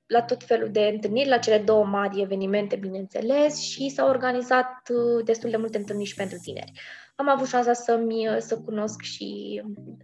la 0.06 0.22
tot 0.22 0.44
felul 0.44 0.68
de 0.70 0.90
întâlniri, 0.92 1.28
la 1.28 1.38
cele 1.38 1.58
două 1.58 1.84
mari 1.84 2.20
evenimente, 2.20 2.76
bineînțeles, 2.76 3.60
și 3.60 3.88
s-au 3.88 4.08
organizat 4.08 4.88
destul 5.24 5.50
de 5.50 5.56
multe 5.56 5.78
întâlniri 5.78 6.08
și 6.08 6.14
pentru 6.14 6.38
tineri. 6.42 6.72
Am 7.14 7.28
avut 7.28 7.48
șansa 7.48 7.72
să-mi, 7.72 8.36
să 8.38 8.58
cunosc 8.58 9.00
și 9.00 9.62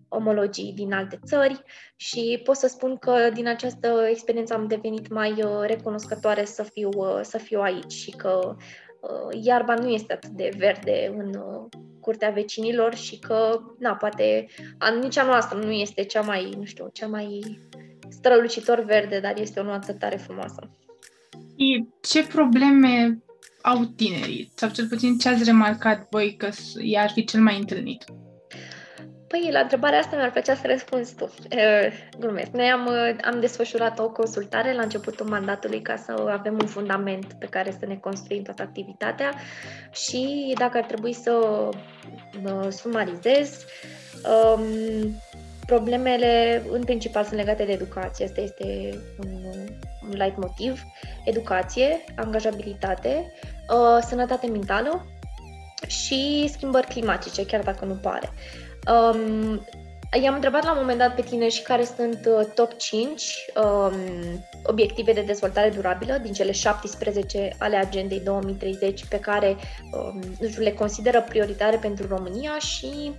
omologii 0.08 0.72
din 0.72 0.92
alte 0.92 1.18
țări 1.24 1.62
și 1.96 2.40
pot 2.44 2.56
să 2.56 2.66
spun 2.66 2.96
că 2.96 3.30
din 3.34 3.48
această 3.48 4.06
experiență 4.10 4.54
am 4.54 4.66
devenit 4.66 5.08
mai 5.08 5.32
uh, 5.42 5.60
recunoscătoare 5.66 6.44
să 6.44 6.62
fiu, 6.62 6.88
uh, 6.96 7.20
să 7.22 7.38
fiu 7.38 7.60
aici 7.60 7.92
și 7.92 8.10
că 8.10 8.56
uh, 9.00 9.42
iarba 9.42 9.74
nu 9.74 9.88
este 9.88 10.12
atât 10.12 10.30
de 10.30 10.50
verde 10.56 11.14
în 11.16 11.40
curtea 12.00 12.30
vecinilor 12.30 12.94
și 12.94 13.18
că, 13.18 13.60
na, 13.78 13.94
poate 13.94 14.46
nici 15.00 15.16
a 15.16 15.24
noastră 15.24 15.58
nu 15.58 15.70
este 15.70 16.04
cea 16.04 16.20
mai, 16.20 16.54
nu 16.58 16.64
știu, 16.64 16.90
cea 16.92 17.06
mai 17.06 17.58
strălucitor 18.08 18.80
verde, 18.80 19.20
dar 19.20 19.38
este 19.38 19.60
o 19.60 19.62
nuanță 19.62 19.92
tare 19.92 20.16
frumoasă. 20.16 20.70
Ce 22.00 22.26
probleme 22.26 23.18
au 23.68 23.84
tinerii? 23.84 24.52
Sau 24.54 24.68
cel 24.68 24.86
puțin 24.86 25.18
ce 25.18 25.28
ați 25.28 25.44
remarcat 25.44 26.06
voi 26.10 26.36
că 26.36 26.48
i-ar 26.82 27.10
fi 27.10 27.24
cel 27.24 27.40
mai 27.40 27.58
întâlnit? 27.58 28.04
Păi, 29.28 29.48
la 29.52 29.58
întrebarea 29.58 29.98
asta 29.98 30.16
mi-ar 30.16 30.30
plăcea 30.30 30.54
să 30.54 30.66
răspunzi 30.66 31.14
tu. 31.14 31.30
glumesc. 32.18 32.50
Noi 32.50 32.66
am, 32.66 32.88
am 33.24 33.40
desfășurat 33.40 33.98
o 33.98 34.10
consultare 34.10 34.74
la 34.74 34.82
începutul 34.82 35.26
mandatului 35.26 35.82
ca 35.82 35.96
să 35.96 36.12
avem 36.28 36.56
un 36.60 36.66
fundament 36.66 37.32
pe 37.38 37.46
care 37.46 37.76
să 37.78 37.86
ne 37.86 37.96
construim 37.96 38.42
toată 38.42 38.62
activitatea 38.62 39.34
și 39.90 40.54
dacă 40.58 40.78
ar 40.78 40.84
trebui 40.84 41.12
să 41.12 41.32
uh, 42.44 42.68
sumarizez, 42.70 43.64
um, 44.24 44.62
problemele 45.66 46.62
în 46.70 46.84
principal 46.84 47.24
sunt 47.24 47.36
legate 47.36 47.64
de 47.64 47.72
educație. 47.72 48.24
Asta 48.24 48.40
este 48.40 48.98
un, 49.18 49.30
un 50.02 50.10
light 50.10 50.36
motiv. 50.36 50.82
Educație, 51.24 52.04
angajabilitate, 52.16 53.32
uh, 53.68 53.98
sănătate 54.08 54.46
mentală 54.46 55.06
și 55.86 56.50
schimbări 56.52 56.86
climatice, 56.86 57.46
chiar 57.46 57.62
dacă 57.62 57.84
nu 57.84 57.94
pare. 57.94 58.32
Um, 58.92 59.66
I-am 60.22 60.34
întrebat 60.34 60.64
la 60.64 60.70
un 60.72 60.78
moment 60.80 60.98
dat 60.98 61.14
pe 61.14 61.22
tine 61.22 61.48
și 61.48 61.62
care 61.62 61.84
sunt 61.84 62.20
uh, 62.26 62.46
top 62.54 62.76
5 62.76 63.34
um, 63.62 63.94
obiective 64.64 65.12
de 65.12 65.20
dezvoltare 65.20 65.68
durabilă 65.68 66.18
din 66.22 66.32
cele 66.32 66.52
17 66.52 67.56
ale 67.58 67.76
agendei 67.76 68.20
2030 68.20 69.04
pe 69.04 69.20
care 69.20 69.56
um, 69.92 70.20
le 70.58 70.72
consideră 70.72 71.22
prioritare 71.22 71.76
pentru 71.76 72.06
România 72.06 72.58
și 72.58 73.12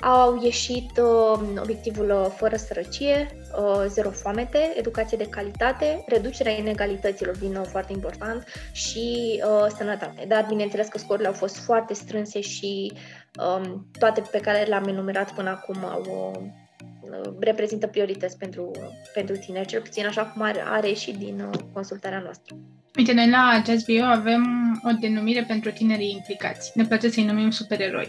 au 0.00 0.40
ieșit 0.42 0.90
uh, 0.98 1.40
obiectivul 1.62 2.10
uh, 2.10 2.26
fără 2.36 2.56
sărăcie, 2.56 3.26
uh, 3.58 3.84
zero 3.86 4.10
foamete, 4.10 4.72
educație 4.76 5.16
de 5.16 5.28
calitate, 5.28 6.04
reducerea 6.06 6.52
inegalităților, 6.52 7.36
din 7.36 7.52
nou 7.52 7.64
foarte 7.64 7.92
important, 7.92 8.44
și 8.72 9.40
uh, 9.44 9.66
sănătate. 9.76 10.24
Dar 10.28 10.46
bineînțeles 10.48 10.88
că 10.88 10.98
scorurile 10.98 11.28
au 11.28 11.34
fost 11.34 11.56
foarte 11.56 11.94
strânse 11.94 12.40
și 12.40 12.92
um, 13.38 13.86
toate 13.98 14.22
pe 14.30 14.40
care 14.40 14.62
le-am 14.62 14.88
enumerat 14.88 15.34
până 15.34 15.50
acum 15.50 15.84
au, 15.84 16.32
uh, 16.32 17.32
reprezintă 17.40 17.86
priorități 17.86 18.38
pentru, 18.38 18.70
pentru 19.14 19.36
tineri, 19.36 19.66
cel 19.66 19.80
puțin 19.80 20.06
așa 20.06 20.24
cum 20.24 20.42
are, 20.42 20.62
are 20.66 20.92
și 20.92 21.12
din 21.12 21.40
uh, 21.40 21.58
consultarea 21.72 22.18
noastră. 22.18 22.56
Uite, 22.96 23.12
noi 23.12 23.30
la 23.30 23.62
Jazz 23.66 23.84
Bio 23.84 24.04
avem 24.04 24.44
o 24.84 24.90
denumire 25.00 25.44
pentru 25.48 25.70
tinerii 25.70 26.10
implicați. 26.10 26.72
Ne 26.74 26.84
place 26.84 27.08
să-i 27.08 27.24
numim 27.24 27.50
supereroi. 27.50 28.08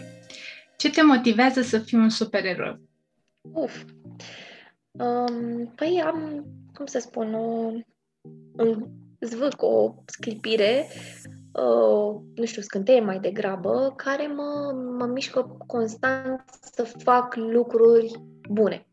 Ce 0.82 0.90
te 0.90 1.02
motivează 1.02 1.60
să 1.60 1.78
fii 1.78 1.98
un 1.98 2.08
supererou? 2.08 2.78
Uf. 3.52 3.84
Um, 4.90 5.66
păi 5.74 6.02
am, 6.04 6.46
cum 6.74 6.86
să 6.86 6.98
spun, 6.98 7.34
o, 7.34 7.72
un 8.56 8.88
zvâc, 9.20 9.62
o 9.62 9.94
sclipire, 10.06 10.86
uh, 11.52 12.20
nu 12.34 12.44
știu, 12.44 12.62
scânteie 12.62 13.00
mai 13.00 13.20
degrabă, 13.20 13.92
care 13.96 14.26
mă, 14.26 14.72
mă 14.98 15.06
mișcă 15.06 15.56
constant 15.66 16.44
să 16.74 16.82
fac 16.82 17.34
lucruri 17.34 18.22
bune 18.50 18.86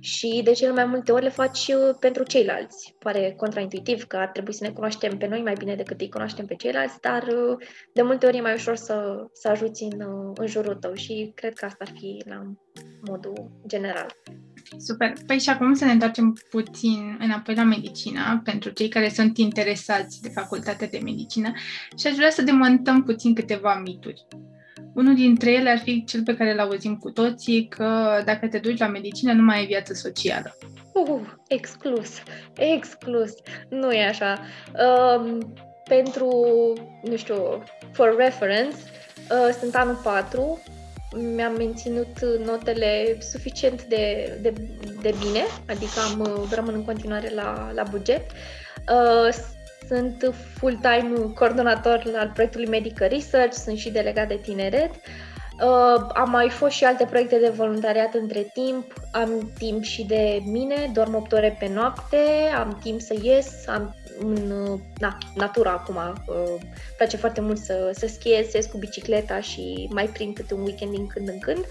și 0.00 0.40
de 0.44 0.52
cele 0.52 0.72
mai 0.72 0.84
multe 0.84 1.12
ori 1.12 1.22
le 1.22 1.28
faci 1.28 1.68
uh, 1.68 1.96
pentru 2.00 2.22
ceilalți. 2.22 2.94
Pare 2.98 3.34
contraintuitiv 3.36 4.04
că 4.04 4.16
ar 4.16 4.28
trebui 4.28 4.52
să 4.52 4.64
ne 4.64 4.72
cunoaștem 4.72 5.16
pe 5.16 5.26
noi 5.26 5.42
mai 5.42 5.54
bine 5.58 5.74
decât 5.74 6.00
îi 6.00 6.08
cunoaștem 6.08 6.46
pe 6.46 6.54
ceilalți, 6.54 7.00
dar 7.00 7.22
uh, 7.22 7.66
de 7.92 8.02
multe 8.02 8.26
ori 8.26 8.36
e 8.36 8.40
mai 8.40 8.54
ușor 8.54 8.76
să, 8.76 9.26
să 9.32 9.48
ajuți 9.48 9.82
în, 9.82 10.00
uh, 10.00 10.32
în 10.34 10.46
jurul 10.46 10.74
tău 10.74 10.94
și 10.94 11.32
cred 11.34 11.54
că 11.54 11.64
asta 11.64 11.84
ar 11.86 11.92
fi 11.98 12.22
la 12.28 12.42
modul 13.06 13.50
general. 13.66 14.16
Super. 14.78 15.12
Păi 15.26 15.38
și 15.38 15.50
acum 15.50 15.74
să 15.74 15.84
ne 15.84 15.92
întoarcem 15.92 16.36
puțin 16.50 17.16
înapoi 17.20 17.54
la 17.54 17.62
medicină, 17.62 18.40
pentru 18.44 18.70
cei 18.70 18.88
care 18.88 19.08
sunt 19.08 19.38
interesați 19.38 20.22
de 20.22 20.28
facultatea 20.28 20.88
de 20.88 21.00
medicină 21.02 21.52
și 21.98 22.06
aș 22.06 22.14
vrea 22.14 22.30
să 22.30 22.42
demontăm 22.42 23.02
puțin 23.02 23.34
câteva 23.34 23.80
mituri. 23.84 24.26
Unul 24.94 25.14
dintre 25.14 25.52
ele 25.52 25.70
ar 25.70 25.78
fi 25.78 26.04
cel 26.04 26.22
pe 26.22 26.36
care 26.36 26.52
îl 26.52 26.58
auzim 26.58 26.96
cu 26.96 27.10
toții, 27.10 27.68
că 27.68 28.22
dacă 28.24 28.48
te 28.48 28.58
duci 28.58 28.78
la 28.78 28.86
medicină 28.86 29.32
nu 29.32 29.42
mai 29.42 29.58
ai 29.58 29.66
viață 29.66 29.92
socială. 29.92 30.56
Uh, 30.92 31.20
exclus, 31.48 32.10
exclus. 32.56 33.32
Nu 33.68 33.92
e 33.92 34.06
așa. 34.06 34.40
Um, 35.16 35.54
pentru, 35.88 36.28
nu 37.02 37.16
știu, 37.16 37.62
for 37.92 38.14
reference, 38.18 38.76
uh, 39.30 39.54
sunt 39.60 39.74
anul 39.74 40.00
4, 40.02 40.62
mi-am 41.34 41.54
menținut 41.56 42.24
notele 42.44 43.16
suficient 43.20 43.84
de, 43.84 44.38
de, 44.42 44.52
de 45.02 45.14
bine, 45.24 45.42
adică 45.68 46.00
am 46.12 46.20
uh, 46.20 46.50
rămân 46.50 46.74
în 46.74 46.84
continuare 46.84 47.30
la, 47.34 47.70
la 47.74 47.82
buget. 47.90 48.30
Uh, 48.92 49.34
sunt 49.88 50.34
full-time 50.58 51.32
coordonator 51.34 52.02
al 52.16 52.30
proiectului 52.34 52.68
Medical 52.68 53.08
Research, 53.08 53.54
sunt 53.54 53.78
și 53.78 53.90
delegat 53.90 54.28
de 54.28 54.40
tineret. 54.42 54.90
Uh, 55.60 56.06
am 56.14 56.30
mai 56.30 56.48
fost 56.48 56.72
și 56.72 56.84
alte 56.84 57.04
proiecte 57.04 57.38
de 57.38 57.52
voluntariat 57.56 58.14
între 58.14 58.50
timp, 58.52 58.92
am 59.12 59.52
timp 59.58 59.82
și 59.82 60.04
de 60.04 60.40
mine, 60.44 60.90
dorm 60.92 61.14
8 61.14 61.32
ore 61.32 61.56
pe 61.58 61.68
noapte, 61.68 62.16
am 62.58 62.78
timp 62.82 63.00
să 63.00 63.14
ies, 63.22 63.66
am 63.66 63.94
în 64.18 64.52
na, 64.98 65.18
natura 65.34 65.70
acum. 65.70 65.96
Uh, 66.26 66.60
place 66.96 67.16
foarte 67.16 67.40
mult 67.40 67.58
să, 67.58 67.90
să 67.94 68.06
schiez, 68.06 68.48
să 68.48 68.56
ies 68.56 68.66
cu 68.66 68.78
bicicleta 68.78 69.40
și 69.40 69.88
mai 69.90 70.06
prind 70.06 70.34
câte 70.34 70.54
un 70.54 70.62
weekend 70.62 70.90
din 70.90 71.06
când 71.06 71.28
în 71.28 71.38
când. 71.38 71.64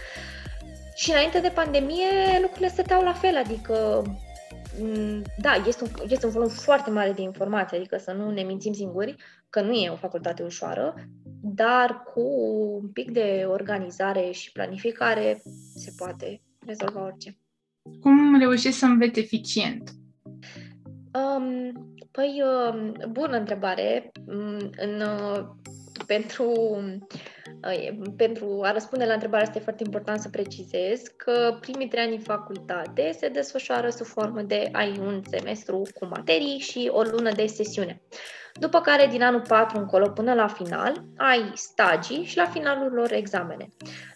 Și 0.96 1.12
înainte 1.12 1.40
de 1.40 1.52
pandemie 1.54 2.40
lucrurile 2.42 2.70
stăteau 2.70 3.04
la 3.04 3.14
fel, 3.14 3.38
adică 3.38 4.02
mm, 4.06 4.20
da, 5.38 5.54
este 5.68 5.84
un, 5.84 5.90
este 6.08 6.26
un 6.26 6.32
volum 6.32 6.48
foarte 6.48 6.90
mare 6.90 7.12
de 7.12 7.22
informații, 7.22 7.78
adică 7.78 7.98
să 7.98 8.12
nu 8.12 8.32
ne 8.32 8.42
mințim 8.42 8.74
singuri, 8.74 9.16
că 9.50 9.62
nu 9.62 9.72
e 9.72 9.90
o 9.90 9.96
facultate 9.96 10.44
ușoară, 10.44 10.94
dar 11.42 12.04
cu 12.14 12.22
un 12.82 12.88
pic 12.88 13.12
de 13.12 13.46
organizare 13.48 14.32
și 14.32 14.52
planificare 14.52 15.42
se 15.76 15.94
poate 15.98 16.42
rezolva 16.66 17.06
orice. 17.06 17.38
Cum 18.02 18.40
reușești 18.40 18.80
să 18.80 18.86
înveți 18.86 19.20
eficient? 19.20 19.92
Um, 21.14 21.72
păi, 22.12 22.44
uh, 22.44 23.08
bună 23.10 23.38
întrebare. 23.38 24.12
Mm, 24.26 24.70
în, 24.78 25.02
uh, 25.02 25.46
pentru, 26.08 26.52
uh, 27.68 27.98
pentru 28.18 28.60
a 28.64 28.72
răspunde 28.72 29.06
la 29.06 29.14
întrebarea 29.14 29.46
asta 29.46 29.58
e 29.58 29.62
foarte 29.62 29.84
important 29.86 30.20
să 30.20 30.30
precizez 30.30 31.02
că 31.16 31.58
primii 31.62 31.88
trei 31.88 32.04
ani 32.04 32.16
în 32.16 32.22
facultate 32.22 33.12
se 33.20 33.28
desfășoară 33.28 33.90
sub 33.90 34.06
formă 34.06 34.42
de 34.42 34.70
ai 34.72 34.98
un 35.00 35.22
semestru 35.30 35.82
cu 36.00 36.06
materii 36.06 36.60
și 36.60 36.90
o 36.94 37.02
lună 37.02 37.32
de 37.32 37.46
sesiune. 37.46 38.02
După 38.54 38.82
care, 38.82 39.08
din 39.08 39.24
anul 39.24 39.42
4 39.48 39.80
încolo 39.80 40.10
până 40.10 40.34
la 40.34 40.48
final, 40.48 41.04
ai 41.18 41.52
stagii 41.54 42.24
și 42.24 42.38
la 42.38 42.46
finalul 42.46 42.92
lor 42.92 43.12
examene. 43.12 43.68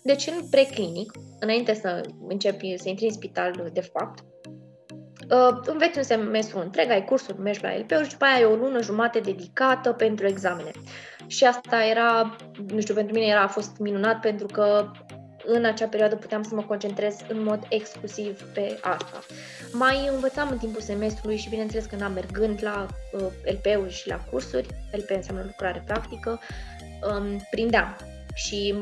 Deci, 0.04 0.28
în 0.28 0.50
preclinic, 0.50 1.12
înainte 1.40 1.74
să 1.74 2.02
începi 2.28 2.78
să 2.78 2.90
intri 2.90 3.06
în 3.06 3.14
spital 3.14 3.70
de 3.74 3.82
fapt, 3.82 4.24
Uh, 5.30 5.58
înveți 5.66 5.98
un 5.98 6.04
semestru 6.04 6.60
întreg, 6.60 6.90
ai 6.90 7.04
cursuri, 7.04 7.40
mergi 7.40 7.64
la 7.64 7.76
LP 7.78 8.04
și 8.04 8.10
după 8.10 8.26
aia 8.26 8.36
ai 8.36 8.46
o 8.46 8.56
lună 8.56 8.82
jumate 8.82 9.20
dedicată 9.20 9.92
pentru 9.92 10.28
examene. 10.28 10.72
Și 11.28 11.44
asta 11.44 11.84
era, 11.84 12.36
nu 12.68 12.80
știu, 12.82 12.94
pentru 12.94 13.14
mine 13.14 13.26
era, 13.26 13.42
a 13.42 13.48
fost 13.48 13.78
minunat 13.78 14.20
pentru 14.20 14.48
că 14.48 14.92
în 15.46 15.66
acea 15.66 15.88
perioadă 15.88 16.16
puteam 16.16 16.44
să 16.44 16.56
mă 16.56 16.62
concentrez 16.62 17.16
în 17.28 17.44
mod 17.44 17.66
exclusiv 17.70 18.42
pe 18.42 18.80
asta. 18.82 19.20
Mai 19.72 20.10
învățam 20.14 20.50
în 20.52 20.58
timpul 20.58 20.82
semestrului 20.82 21.38
și 21.38 21.50
bineînțeles 21.50 21.86
că 21.86 21.96
n-am 21.96 22.12
mergând 22.12 22.60
la 22.62 22.86
uh, 23.14 23.22
LP-uri 23.44 23.94
și 23.94 24.08
la 24.08 24.18
cursuri, 24.32 24.68
LP 24.92 25.10
înseamnă 25.10 25.44
lucrare 25.46 25.84
practică, 25.86 26.40
um, 27.12 27.48
prindeam 27.50 27.98
și 28.34 28.76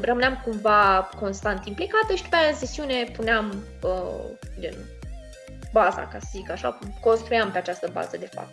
rămâneam 0.00 0.40
cumva 0.44 1.10
constant 1.20 1.66
implicată 1.66 2.14
și 2.14 2.22
după 2.22 2.36
aia 2.36 2.48
în 2.48 2.54
sesiune 2.54 3.10
puneam 3.16 3.54
uh, 3.82 4.38
gen, 4.60 4.74
baza, 5.72 6.08
ca 6.12 6.18
să 6.18 6.26
zic 6.30 6.50
așa, 6.50 6.78
construiam 7.00 7.50
pe 7.50 7.58
această 7.58 7.88
bază 7.92 8.16
de 8.16 8.28
fapt. 8.32 8.52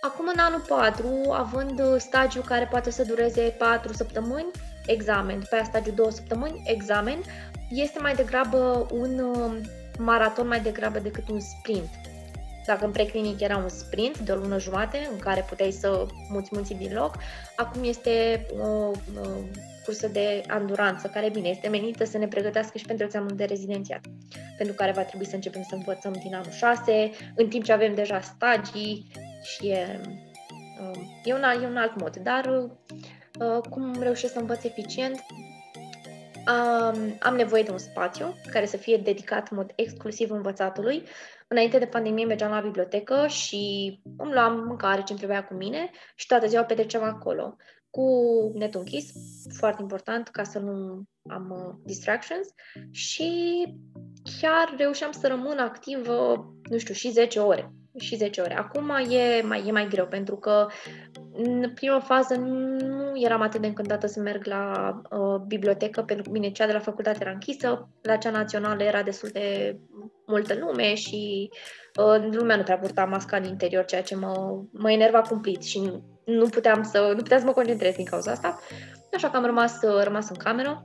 Acum, 0.00 0.26
în 0.32 0.38
anul 0.38 0.60
4, 0.60 1.06
având 1.32 2.00
stagiu 2.00 2.40
care 2.40 2.68
poate 2.70 2.90
să 2.90 3.04
dureze 3.04 3.40
4 3.58 3.92
săptămâni, 3.92 4.50
examen, 4.86 5.38
după 5.38 5.54
aia 5.54 5.64
stagiu 5.64 5.90
2 5.90 6.12
săptămâni, 6.12 6.62
examen, 6.64 7.18
este 7.70 7.98
mai 7.98 8.14
degrabă 8.14 8.86
un 8.90 9.18
um, 9.18 9.60
maraton 9.98 10.46
mai 10.46 10.60
degrabă 10.60 10.98
decât 10.98 11.28
un 11.28 11.40
sprint. 11.40 11.88
Dacă 12.66 12.84
în 12.84 12.90
preclinic 12.90 13.40
era 13.40 13.56
un 13.56 13.68
sprint 13.68 14.18
de 14.18 14.32
o 14.32 14.36
lună 14.36 14.58
jumate 14.58 15.08
în 15.12 15.18
care 15.18 15.44
puteai 15.48 15.70
să 15.70 16.06
muți 16.28 16.48
munții 16.52 16.74
din 16.74 16.94
loc, 16.94 17.14
acum 17.56 17.84
este 17.84 18.46
o, 18.60 18.66
o 18.66 18.92
cursă 19.84 20.08
de 20.08 20.42
anduranță, 20.46 21.08
care, 21.08 21.28
bine, 21.30 21.48
este 21.48 21.68
menită 21.68 22.04
să 22.04 22.18
ne 22.18 22.28
pregătească 22.28 22.78
și 22.78 22.84
pentru 22.84 23.04
examenul 23.04 23.36
de 23.36 23.44
rezidențiat, 23.44 24.00
pentru 24.56 24.74
care 24.74 24.92
va 24.92 25.02
trebui 25.02 25.26
să 25.26 25.34
începem 25.34 25.62
să 25.68 25.74
învățăm 25.74 26.12
din 26.12 26.34
anul 26.34 26.50
6, 26.50 27.10
în 27.34 27.48
timp 27.48 27.64
ce 27.64 27.72
avem 27.72 27.94
deja 27.94 28.20
stagii 28.20 29.06
și 29.42 29.68
e, 29.68 30.00
um, 30.80 31.20
e, 31.24 31.34
un, 31.34 31.42
e 31.62 31.66
un 31.66 31.76
alt 31.76 32.00
mod. 32.00 32.16
Dar 32.16 32.46
uh, 32.46 33.62
cum 33.70 33.96
reușesc 34.00 34.32
să 34.32 34.38
învăț 34.38 34.64
eficient? 34.64 35.24
Um, 36.46 37.16
am 37.20 37.36
nevoie 37.36 37.62
de 37.62 37.70
un 37.70 37.78
spațiu 37.78 38.34
care 38.50 38.66
să 38.66 38.76
fie 38.76 38.96
dedicat 38.96 39.48
în 39.50 39.56
mod 39.56 39.72
exclusiv 39.74 40.30
învățatului. 40.30 41.02
Înainte 41.52 41.78
de 41.78 41.86
pandemie 41.86 42.24
mergeam 42.24 42.50
la 42.50 42.60
bibliotecă 42.60 43.26
și 43.26 44.00
îmi 44.16 44.32
luam 44.32 44.64
mâncare 44.66 45.02
ce-mi 45.02 45.18
trebuia 45.18 45.44
cu 45.44 45.54
mine 45.54 45.90
și 46.14 46.26
toată 46.26 46.46
ziua 46.46 46.64
petreceam 46.64 47.02
acolo 47.02 47.56
cu 47.90 48.06
netul 48.54 48.80
închis, 48.80 49.12
foarte 49.58 49.82
important 49.82 50.28
ca 50.28 50.42
să 50.42 50.58
nu 50.58 51.02
am 51.30 51.50
uh, 51.50 51.74
distractions 51.84 52.48
și 52.90 53.64
chiar 54.40 54.74
reușeam 54.76 55.12
să 55.12 55.26
rămân 55.26 55.58
activă, 55.58 56.46
nu 56.70 56.78
știu, 56.78 56.94
și 56.94 57.10
10 57.10 57.38
ore. 57.38 57.72
Și 57.98 58.16
10 58.16 58.40
ore. 58.40 58.56
Acum 58.56 58.88
e 59.10 59.42
mai, 59.42 59.66
e 59.66 59.72
mai 59.72 59.88
greu 59.88 60.06
pentru 60.06 60.36
că 60.36 60.66
în 61.32 61.72
prima 61.74 62.00
fază 62.00 62.34
nu 62.34 63.12
eram 63.14 63.40
atât 63.40 63.60
de 63.60 63.66
încântată 63.66 64.06
să 64.06 64.20
merg 64.20 64.46
la 64.46 64.92
uh, 65.10 65.40
bibliotecă, 65.46 66.02
pentru 66.02 66.24
că, 66.24 66.30
bine, 66.30 66.50
cea 66.50 66.66
de 66.66 66.72
la 66.72 66.78
facultate 66.78 67.18
era 67.20 67.30
închisă, 67.30 67.88
la 68.02 68.16
cea 68.16 68.30
națională 68.30 68.82
era 68.82 69.02
destul 69.02 69.28
de 69.32 69.76
multă 70.32 70.54
lume 70.60 70.94
și 70.94 71.50
uh, 71.96 72.28
lumea 72.30 72.56
nu 72.56 72.62
prea 72.62 72.78
purta 72.78 73.04
masca 73.04 73.36
în 73.36 73.44
interior, 73.44 73.84
ceea 73.84 74.02
ce 74.02 74.16
mă, 74.16 74.62
mă 74.72 74.90
enerva 74.90 75.20
cumplit 75.20 75.62
și 75.62 75.92
nu 76.24 76.46
puteam 76.48 76.82
să, 76.82 77.12
nu 77.16 77.22
puteam 77.22 77.40
să 77.40 77.46
mă 77.46 77.52
concentrez 77.52 77.94
din 77.94 78.04
cauza 78.04 78.30
asta. 78.30 78.60
Așa 79.14 79.30
că 79.30 79.36
am 79.36 79.44
rămas, 79.44 79.78
rămas 80.02 80.28
în 80.28 80.36
cameră 80.36 80.84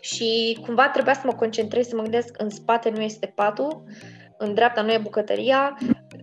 și 0.00 0.58
cumva 0.62 0.88
trebuia 0.88 1.14
să 1.14 1.20
mă 1.24 1.32
concentrez, 1.32 1.88
să 1.88 1.96
mă 1.96 2.02
gândesc 2.02 2.34
în 2.38 2.50
spate 2.50 2.90
nu 2.90 3.00
este 3.00 3.32
patul, 3.34 3.82
în 4.38 4.54
dreapta 4.54 4.82
nu 4.82 4.92
e 4.92 4.98
bucătăria, 4.98 5.78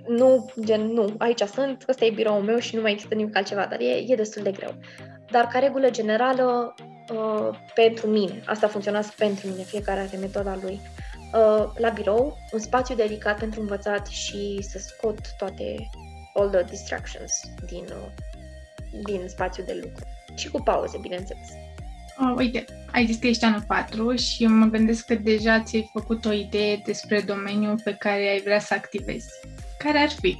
nu, 0.07 0.51
gen, 0.63 0.81
nu, 0.81 1.15
aici 1.17 1.41
sunt, 1.41 1.83
ăsta 1.87 2.05
e 2.05 2.09
biroul 2.09 2.41
meu 2.41 2.57
și 2.57 2.75
nu 2.75 2.81
mai 2.81 2.91
există 2.91 3.15
nimic 3.15 3.35
altceva, 3.35 3.65
dar 3.69 3.79
e, 3.79 4.03
e 4.07 4.15
destul 4.15 4.43
de 4.43 4.51
greu. 4.51 4.73
Dar 5.31 5.47
ca 5.47 5.59
regulă 5.59 5.89
generală, 5.89 6.75
uh, 7.13 7.49
pentru 7.73 8.07
mine, 8.07 8.43
asta 8.45 8.67
funcționează 8.67 9.13
pentru 9.17 9.47
mine, 9.47 9.63
fiecare 9.63 9.99
are 9.99 10.17
metoda 10.17 10.57
lui, 10.61 10.79
uh, 10.81 10.94
la 11.77 11.89
birou, 11.89 12.37
un 12.51 12.59
spațiu 12.59 12.95
dedicat 12.95 13.39
pentru 13.39 13.61
învățat 13.61 14.07
și 14.07 14.59
să 14.61 14.79
scot 14.79 15.19
toate 15.37 15.89
all 16.33 16.49
the 16.49 16.63
distractions 16.63 17.41
din, 17.65 17.83
uh, 17.83 18.11
din 19.03 19.27
spațiul 19.27 19.65
de 19.65 19.79
lucru. 19.83 20.03
Și 20.35 20.49
cu 20.49 20.61
pauze, 20.61 20.97
bineînțeles. 21.01 21.47
Oh, 22.19 22.33
uite, 22.37 22.65
ai 22.91 23.05
zis 23.05 23.17
că 23.17 23.27
ești 23.27 23.43
anul 23.43 23.63
4 23.67 24.15
și 24.15 24.45
mă 24.45 24.65
gândesc 24.65 25.05
că 25.05 25.15
deja 25.15 25.61
ți-ai 25.63 25.89
făcut 25.93 26.25
o 26.25 26.31
idee 26.31 26.81
despre 26.85 27.21
domeniul 27.21 27.79
pe 27.83 27.95
care 27.99 28.29
ai 28.29 28.41
vrea 28.41 28.59
să 28.59 28.73
activezi. 28.73 29.29
Care 29.77 29.97
ar 29.97 30.09
fi? 30.09 30.37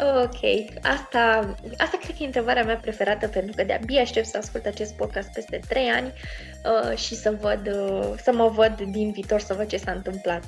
Ok, 0.00 0.70
asta, 0.82 1.54
asta 1.78 1.98
cred 2.00 2.16
că 2.16 2.22
e 2.22 2.26
întrebarea 2.26 2.64
mea 2.64 2.76
preferată 2.76 3.28
pentru 3.28 3.52
că 3.56 3.64
de-abia 3.64 4.00
aștept 4.00 4.26
să 4.26 4.36
ascult 4.36 4.66
acest 4.66 4.96
podcast 4.96 5.32
peste 5.32 5.60
3 5.68 5.88
ani 5.88 6.12
uh, 6.64 6.96
și 6.96 7.14
să, 7.14 7.30
văd, 7.40 7.66
uh, 7.66 8.12
să 8.22 8.32
mă 8.32 8.48
văd 8.48 8.80
din 8.80 9.12
viitor, 9.12 9.40
să 9.40 9.54
văd 9.54 9.66
ce 9.66 9.76
s-a 9.76 9.92
întâmplat. 9.92 10.42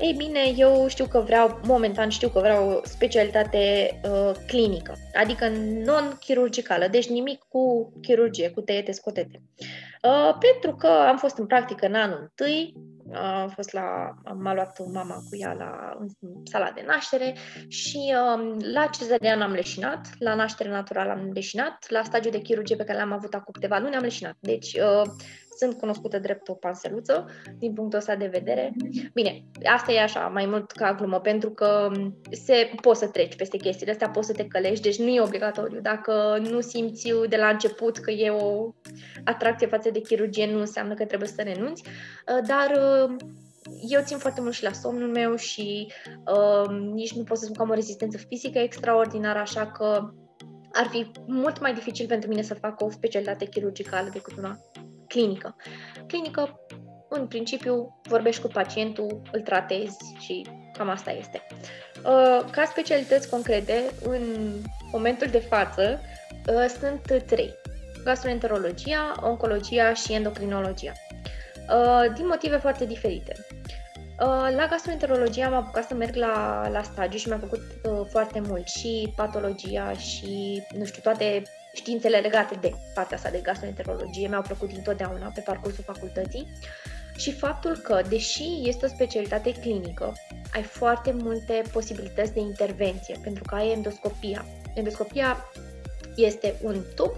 Ei 0.00 0.12
bine, 0.12 0.40
eu 0.56 0.86
știu 0.88 1.06
că 1.06 1.20
vreau, 1.20 1.60
momentan 1.66 2.08
știu 2.08 2.28
că 2.28 2.38
vreau 2.38 2.68
o 2.68 2.80
specialitate 2.84 3.90
uh, 4.04 4.30
clinică, 4.46 4.94
adică 5.14 5.48
non-chirurgicală, 5.84 6.86
deci 6.90 7.08
nimic 7.08 7.42
cu 7.48 7.92
chirurgie, 8.00 8.50
cu 8.50 8.60
tăiete 8.60 8.92
scotete. 8.92 9.42
Uh, 10.02 10.36
pentru 10.38 10.76
că 10.76 10.86
am 10.86 11.16
fost 11.16 11.38
în 11.38 11.46
practică 11.46 11.86
în 11.86 11.94
anul 11.94 12.18
întâi, 12.20 12.74
am 13.12 13.48
fost 13.48 13.72
la, 13.72 14.14
m-a 14.34 14.54
luat 14.54 14.78
mama 14.92 15.14
cu 15.14 15.36
ea 15.36 15.52
la 15.52 15.96
în 15.98 16.08
sala 16.44 16.70
de 16.70 16.84
naștere 16.86 17.36
și 17.68 18.14
um, 18.36 18.56
la 18.72 18.86
cezarian 18.86 19.40
am 19.40 19.52
leșinat, 19.52 20.08
la 20.18 20.34
naștere 20.34 20.68
naturală 20.68 21.10
am 21.10 21.30
leșinat, 21.34 21.86
la 21.88 22.02
stagiul 22.02 22.32
de 22.32 22.40
chirurgie 22.40 22.76
pe 22.76 22.84
care 22.84 22.98
l-am 22.98 23.12
avut 23.12 23.34
acum 23.34 23.52
câteva 23.52 23.78
luni 23.78 23.94
am 23.94 24.02
leșinat. 24.02 24.36
Deci 24.40 24.72
uh, 24.72 25.10
sunt 25.62 25.78
cunoscută 25.78 26.18
drept 26.18 26.48
o 26.48 26.54
panseluță, 26.54 27.26
din 27.58 27.72
punctul 27.72 27.98
ăsta 27.98 28.16
de 28.16 28.26
vedere. 28.26 28.72
Bine, 29.14 29.44
asta 29.64 29.92
e 29.92 30.02
așa, 30.02 30.20
mai 30.20 30.46
mult 30.46 30.70
ca 30.70 30.94
glumă, 30.94 31.20
pentru 31.20 31.50
că 31.50 31.90
se, 32.30 32.70
poți 32.80 32.98
să 32.98 33.06
treci 33.06 33.36
peste 33.36 33.56
chestiile 33.56 33.92
astea, 33.92 34.08
poți 34.08 34.26
să 34.26 34.32
te 34.32 34.46
călești, 34.46 34.82
deci 34.82 34.98
nu 34.98 35.08
e 35.08 35.20
obligatoriu. 35.20 35.80
Dacă 35.80 36.42
nu 36.50 36.60
simți 36.60 37.12
de 37.28 37.36
la 37.36 37.48
început 37.48 37.98
că 37.98 38.10
e 38.10 38.30
o 38.30 38.74
atracție 39.24 39.66
față 39.66 39.90
de 39.90 40.00
chirurgie, 40.00 40.52
nu 40.52 40.58
înseamnă 40.58 40.94
că 40.94 41.04
trebuie 41.04 41.28
să 41.28 41.42
renunți, 41.42 41.82
dar 42.46 42.70
eu 43.88 44.00
țin 44.04 44.18
foarte 44.18 44.40
mult 44.40 44.54
și 44.54 44.62
la 44.62 44.72
somnul 44.72 45.08
meu 45.08 45.36
și 45.36 45.92
uh, 46.26 46.68
nici 46.92 47.12
nu 47.12 47.22
pot 47.22 47.38
să 47.38 47.44
spun 47.44 47.56
că 47.56 47.62
am 47.62 47.70
o 47.70 47.74
rezistență 47.74 48.16
fizică 48.28 48.58
extraordinară, 48.58 49.38
așa 49.38 49.66
că 49.66 50.12
ar 50.72 50.86
fi 50.86 51.10
mult 51.26 51.60
mai 51.60 51.74
dificil 51.74 52.06
pentru 52.06 52.28
mine 52.28 52.42
să 52.42 52.54
fac 52.54 52.80
o 52.80 52.90
specialitate 52.90 53.44
chirurgicală 53.44 54.08
decât 54.12 54.36
una 54.36 54.58
clinică. 55.12 55.56
Clinică, 56.06 56.60
în 57.08 57.26
principiu, 57.26 58.00
vorbești 58.08 58.42
cu 58.42 58.48
pacientul, 58.48 59.22
îl 59.32 59.40
tratezi 59.40 59.96
și 60.18 60.46
cam 60.72 60.88
asta 60.88 61.10
este. 61.10 61.46
Uh, 62.04 62.44
ca 62.50 62.64
specialități 62.64 63.28
concrete, 63.30 63.82
în 64.04 64.22
momentul 64.92 65.26
de 65.30 65.38
față, 65.38 66.00
uh, 66.46 66.64
sunt 66.80 67.24
trei. 67.26 67.54
Gastroenterologia, 68.04 69.14
oncologia 69.22 69.94
și 69.94 70.12
endocrinologia. 70.12 70.92
Uh, 71.68 72.14
din 72.14 72.26
motive 72.26 72.56
foarte 72.56 72.84
diferite. 72.84 73.46
Uh, 74.20 74.54
la 74.56 74.66
gastroenterologie 74.70 75.44
am 75.44 75.54
apucat 75.54 75.86
să 75.86 75.94
merg 75.94 76.14
la, 76.14 76.68
la 76.72 76.82
stagiu 76.82 77.16
și 77.16 77.28
mi-a 77.28 77.38
făcut 77.38 77.60
uh, 77.60 78.06
foarte 78.10 78.40
mult 78.40 78.68
și 78.68 79.12
patologia 79.16 79.92
și, 79.92 80.62
nu 80.78 80.84
știu, 80.84 81.00
toate 81.02 81.42
științele 81.72 82.18
legate 82.18 82.54
de 82.60 82.72
partea 82.94 83.16
asta 83.16 83.30
de 83.30 83.40
gastroenterologie 83.42 84.28
mi-au 84.28 84.42
plăcut 84.42 84.70
întotdeauna 84.72 85.30
pe 85.34 85.40
parcursul 85.40 85.84
facultății 85.84 86.46
și 87.16 87.32
faptul 87.32 87.76
că, 87.76 88.02
deși 88.08 88.60
este 88.62 88.84
o 88.84 88.88
specialitate 88.88 89.52
clinică, 89.52 90.12
ai 90.54 90.62
foarte 90.62 91.12
multe 91.12 91.62
posibilități 91.72 92.32
de 92.32 92.40
intervenție, 92.40 93.16
pentru 93.22 93.44
că 93.44 93.54
ai 93.54 93.72
endoscopia. 93.72 94.46
Endoscopia 94.74 95.50
este 96.16 96.54
un 96.62 96.82
tub, 96.94 97.12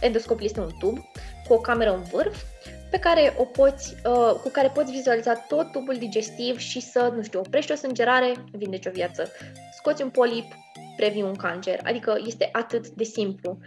endoscopia 0.00 0.44
este 0.44 0.60
un 0.60 0.70
tub 0.78 0.98
cu 1.46 1.52
o 1.52 1.58
cameră 1.58 1.94
în 1.94 2.02
vârf 2.02 2.42
pe 2.90 2.98
care 2.98 3.34
o 3.36 3.44
poți, 3.44 3.94
uh, 4.04 4.34
cu 4.42 4.48
care 4.48 4.68
poți 4.68 4.92
vizualiza 4.92 5.34
tot 5.34 5.72
tubul 5.72 5.96
digestiv 5.98 6.58
și 6.58 6.80
să, 6.80 7.12
nu 7.16 7.22
știu, 7.22 7.38
oprești 7.38 7.72
o 7.72 7.74
sângerare, 7.74 8.32
vindeci 8.52 8.86
o 8.86 8.90
viață, 8.90 9.30
scoți 9.76 10.02
un 10.02 10.10
polip, 10.10 10.52
previi 10.96 11.22
un 11.22 11.34
cancer. 11.34 11.80
Adică 11.82 12.20
este 12.26 12.48
atât 12.52 12.88
de 12.88 13.04
simplu 13.04 13.58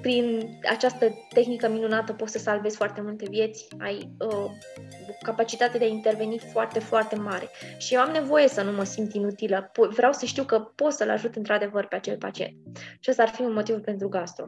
prin 0.00 0.58
această 0.70 1.14
tehnică 1.28 1.68
minunată 1.68 2.12
poți 2.12 2.32
să 2.32 2.38
salvezi 2.38 2.76
foarte 2.76 3.00
multe 3.00 3.26
vieți, 3.30 3.66
ai 3.78 4.10
uh, 4.18 4.50
capacitate 5.22 5.78
de 5.78 5.84
a 5.84 5.88
interveni 5.88 6.38
foarte, 6.38 6.78
foarte 6.78 7.16
mare. 7.16 7.48
Și 7.78 7.94
eu 7.94 8.00
am 8.00 8.10
nevoie 8.10 8.48
să 8.48 8.62
nu 8.62 8.72
mă 8.72 8.84
simt 8.84 9.14
inutilă. 9.14 9.70
Vreau 9.90 10.12
să 10.12 10.26
știu 10.26 10.44
că 10.44 10.58
pot 10.58 10.92
să-l 10.92 11.10
ajut 11.10 11.36
într-adevăr 11.36 11.86
pe 11.86 11.96
acel 11.96 12.16
pacient. 12.16 12.54
Și 13.00 13.10
ăsta 13.10 13.22
ar 13.22 13.28
fi 13.28 13.42
un 13.42 13.52
motiv 13.52 13.76
pentru 13.76 14.08
gastro. 14.08 14.46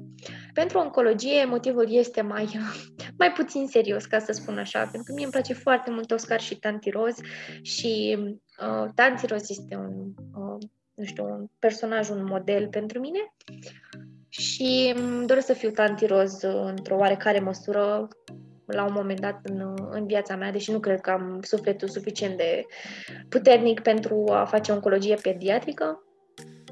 Pentru 0.55 0.79
oncologie, 0.79 1.45
motivul 1.45 1.87
este 1.89 2.21
mai, 2.21 2.49
mai 3.19 3.33
puțin 3.33 3.67
serios, 3.67 4.05
ca 4.05 4.19
să 4.19 4.33
spun 4.33 4.59
așa, 4.59 4.79
pentru 4.79 5.03
că 5.05 5.13
mie 5.13 5.25
îmi 5.25 5.33
place 5.33 5.55
foarte 5.55 5.91
mult 5.91 6.11
Oscar 6.11 6.41
și 6.41 6.57
Tantiroz 6.57 7.17
și 7.63 8.19
uh, 8.61 8.91
Tantiroz 8.95 9.51
este 9.51 9.77
un, 9.77 9.93
uh, 10.35 10.59
nu 10.95 11.05
știu, 11.05 11.25
un 11.25 11.47
personaj, 11.59 12.09
un 12.09 12.25
model 12.25 12.69
pentru 12.69 13.01
mine 13.01 13.33
și 14.31 14.93
îmi 14.97 15.27
doresc 15.27 15.47
să 15.47 15.53
fiu 15.53 15.71
tanti 15.71 16.07
roz 16.07 16.43
într-o 16.43 16.97
oarecare 16.97 17.39
măsură 17.39 18.09
la 18.67 18.85
un 18.85 18.93
moment 18.93 19.21
dat 19.21 19.41
în, 19.43 19.75
în 19.91 20.07
viața 20.07 20.37
mea, 20.37 20.53
deși 20.53 20.71
nu 20.71 20.81
cred 20.81 21.01
că 21.01 21.11
am 21.11 21.39
sufletul 21.43 21.89
suficient 21.89 22.37
de 22.37 22.67
puternic 23.29 23.81
pentru 23.81 24.25
a 24.31 24.45
face 24.45 24.73
oncologie 24.73 25.15
pediatrică, 25.15 26.05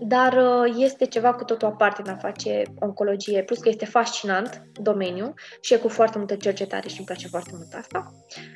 dar 0.01 0.33
uh, 0.33 0.75
este 0.77 1.07
ceva 1.07 1.35
cu 1.35 1.45
totul 1.45 1.69
aparte 1.69 2.03
în 2.05 2.13
a 2.13 2.17
face 2.17 2.63
oncologie, 2.79 3.43
plus 3.43 3.59
că 3.59 3.69
este 3.69 3.85
fascinant 3.85 4.63
domeniu 4.73 5.35
și 5.61 5.75
e 5.75 5.77
cu 5.77 5.89
foarte 5.89 6.19
multă 6.19 6.35
cercetare 6.35 6.89
și 6.89 6.97
îmi 6.97 7.07
place 7.07 7.29
foarte 7.29 7.51
mult 7.55 7.73
asta. 7.75 8.13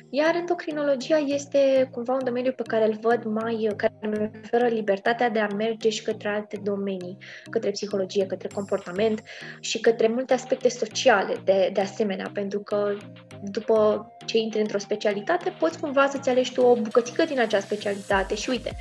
Iar 0.09 0.35
endocrinologia 0.35 1.17
este 1.17 1.89
cumva 1.91 2.13
un 2.13 2.23
domeniu 2.23 2.51
pe 2.51 2.63
care 2.63 2.85
îl 2.85 2.97
văd 3.01 3.23
mai, 3.23 3.73
care 3.77 3.93
îmi 4.01 4.31
oferă 4.43 4.67
libertatea 4.67 5.29
de 5.29 5.39
a 5.39 5.47
merge 5.55 5.89
și 5.89 6.03
către 6.03 6.29
alte 6.29 6.59
domenii, 6.63 7.17
către 7.49 7.71
psihologie, 7.71 8.25
către 8.25 8.47
comportament 8.53 9.21
și 9.59 9.79
către 9.79 10.07
multe 10.07 10.33
aspecte 10.33 10.69
sociale 10.69 11.35
de, 11.43 11.69
de 11.73 11.81
asemenea, 11.81 12.29
pentru 12.33 12.59
că 12.59 12.93
după 13.41 14.07
ce 14.25 14.37
intri 14.37 14.61
într-o 14.61 14.77
specialitate, 14.77 15.53
poți 15.59 15.79
cumva 15.79 16.07
să-ți 16.07 16.29
alegi 16.29 16.53
tu 16.53 16.61
o 16.61 16.75
bucățică 16.75 17.25
din 17.25 17.39
acea 17.39 17.59
specialitate 17.59 18.35
și 18.35 18.49
uite, 18.49 18.75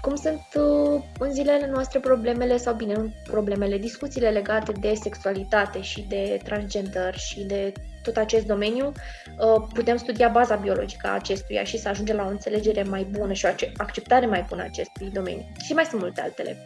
cum 0.00 0.16
sunt 0.16 0.46
uh, 0.54 1.02
în 1.18 1.32
zilele 1.32 1.66
noastre 1.66 1.98
problemele, 1.98 2.56
sau 2.56 2.74
bine, 2.74 2.94
nu 2.94 3.12
problemele, 3.24 3.78
discuțiile 3.78 4.30
legate 4.30 4.72
de 4.72 4.94
sexualitate 4.94 5.80
și 5.80 6.06
de 6.08 6.40
transgender 6.44 7.14
și 7.14 7.40
de 7.40 7.72
tot 8.02 8.16
acest 8.16 8.46
domeniu, 8.46 8.92
uh, 9.38 9.66
putem 9.74 9.96
studia 9.96 10.28
baza 10.28 10.54
biologică 10.54 11.06
a 11.06 11.14
acestuia 11.14 11.64
și 11.64 11.78
să 11.78 11.88
ajungem 11.88 12.16
la 12.16 12.24
o 12.24 12.28
înțelegere 12.28 12.82
mai 12.82 13.02
bună 13.02 13.32
și 13.32 13.46
o 13.46 13.48
acceptare 13.76 14.26
mai 14.26 14.44
bună 14.48 14.62
a 14.62 14.64
acestui 14.64 15.10
domeniu. 15.10 15.46
Și 15.64 15.72
mai 15.72 15.84
sunt 15.84 16.00
multe 16.00 16.20
altele. 16.20 16.56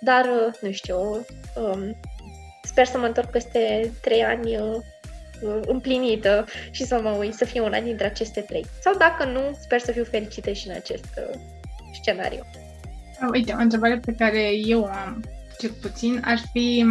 Dar, 0.00 0.24
uh, 0.24 0.54
nu 0.60 0.70
știu, 0.70 1.26
um, 1.54 1.96
sper 2.62 2.86
să 2.86 2.98
mă 2.98 3.06
întorc 3.06 3.30
peste 3.30 3.92
trei 4.00 4.24
ani 4.24 4.58
împlinită 5.66 6.44
și 6.70 6.84
să 6.84 7.00
mă 7.00 7.10
uit 7.10 7.34
să 7.34 7.44
fiu 7.44 7.64
una 7.64 7.80
dintre 7.80 8.06
aceste 8.06 8.40
trei. 8.40 8.66
Sau 8.80 8.94
dacă 8.94 9.24
nu, 9.24 9.58
sper 9.60 9.80
să 9.80 9.92
fiu 9.92 10.04
fericită 10.04 10.52
și 10.52 10.68
în 10.68 10.74
acest 10.74 11.04
scenariu. 11.92 12.46
Uite, 13.32 13.52
o 13.52 13.60
întrebare 13.60 13.98
pe 13.98 14.12
care 14.12 14.52
eu 14.54 14.84
am, 14.84 15.24
cel 15.58 15.70
puțin, 15.82 16.22
ar 16.24 16.38
fi 16.52 16.84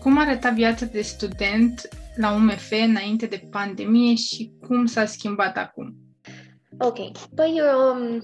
cum 0.00 0.18
arăta 0.18 0.50
viața 0.50 0.86
de 0.86 1.02
student 1.02 1.88
la 2.16 2.34
UMF 2.34 2.70
înainte 2.70 3.26
de 3.26 3.42
pandemie 3.50 4.14
și 4.14 4.52
cum 4.66 4.86
s-a 4.86 5.04
schimbat 5.04 5.56
acum? 5.56 5.94
Ok. 6.78 6.98
Păi, 7.34 7.60
um, 7.60 8.22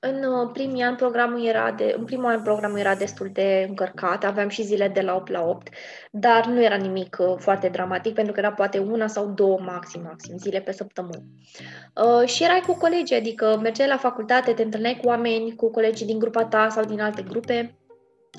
în 0.00 0.24
uh, 0.24 0.50
primii 0.52 0.82
ani 0.82 0.96
programul 0.96 1.44
era 1.44 1.72
de, 1.72 1.94
în 1.98 2.04
primul 2.04 2.26
an 2.26 2.42
programul 2.42 2.78
era 2.78 2.94
destul 2.94 3.30
de 3.32 3.66
încărcat, 3.68 4.24
aveam 4.24 4.48
și 4.48 4.62
zile 4.62 4.88
de 4.88 5.00
la 5.00 5.14
8 5.14 5.30
la 5.30 5.42
8, 5.42 5.68
dar 6.10 6.46
nu 6.46 6.62
era 6.62 6.76
nimic 6.76 7.16
uh, 7.20 7.34
foarte 7.38 7.68
dramatic 7.68 8.14
pentru 8.14 8.32
că 8.32 8.38
era 8.38 8.52
poate 8.52 8.78
una 8.78 9.06
sau 9.06 9.26
două 9.26 9.58
maxim, 9.60 10.02
maxim 10.02 10.36
zile 10.36 10.60
pe 10.60 10.72
săptămână. 10.72 11.22
Uh, 11.94 12.28
și 12.28 12.44
erai 12.44 12.62
cu 12.66 12.76
colegi, 12.76 13.14
adică 13.14 13.58
mergeai 13.62 13.88
la 13.88 13.96
facultate, 13.96 14.52
te 14.52 14.62
întâlneai 14.62 14.98
cu 15.02 15.08
oameni, 15.08 15.54
cu 15.54 15.70
colegii 15.70 16.06
din 16.06 16.18
grupa 16.18 16.44
ta 16.44 16.68
sau 16.68 16.84
din 16.84 17.00
alte 17.00 17.22
grupe 17.22 17.76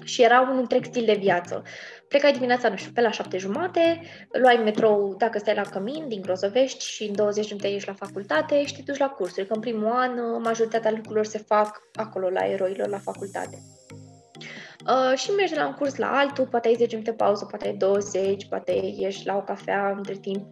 și 0.04 0.24
era 0.24 0.42
un 0.42 0.58
întreg 0.58 0.86
stil 0.86 1.06
de 1.06 1.18
viață. 1.20 1.64
Plecai 2.08 2.32
dimineața, 2.32 2.70
nu 2.70 2.76
știu, 2.76 2.92
pe 2.94 3.02
la 3.02 3.12
șapte 3.12 3.38
jumate, 3.38 4.02
luai 4.42 4.62
metrou 4.64 5.16
dacă 5.18 5.38
stai 5.38 5.56
la 5.56 5.62
Cămin, 5.62 6.08
din 6.08 6.22
Grozovești 6.22 6.86
și 6.86 7.04
în 7.04 7.16
20 7.16 7.50
minute 7.50 7.68
ești 7.68 7.88
la 7.88 7.94
facultate 7.94 8.66
și 8.66 8.76
te 8.76 8.82
duci 8.82 8.98
la 8.98 9.10
cursuri, 9.10 9.48
că 9.48 9.54
în 9.54 9.60
primul 9.60 9.92
an 9.92 10.42
majoritatea 10.42 10.92
lucrurilor 10.92 11.26
se 11.26 11.38
fac 11.38 11.82
acolo 11.94 12.30
la 12.30 12.46
eroilor 12.46 12.88
la 12.88 12.98
facultate. 12.98 13.58
Uh, 14.88 15.18
și 15.18 15.32
mergi 15.32 15.54
de 15.54 15.60
la 15.60 15.68
un 15.68 15.74
curs 15.74 15.96
la 15.96 16.18
altul, 16.18 16.48
poate 16.48 16.68
ai 16.68 16.74
10 16.74 16.96
minute 16.96 17.14
pauză, 17.14 17.46
poate 17.46 17.68
ai 17.68 17.74
20, 17.74 18.48
poate 18.48 18.96
ești 18.98 19.26
la 19.26 19.36
o 19.36 19.42
cafea 19.42 19.94
între 19.98 20.14
timp 20.14 20.46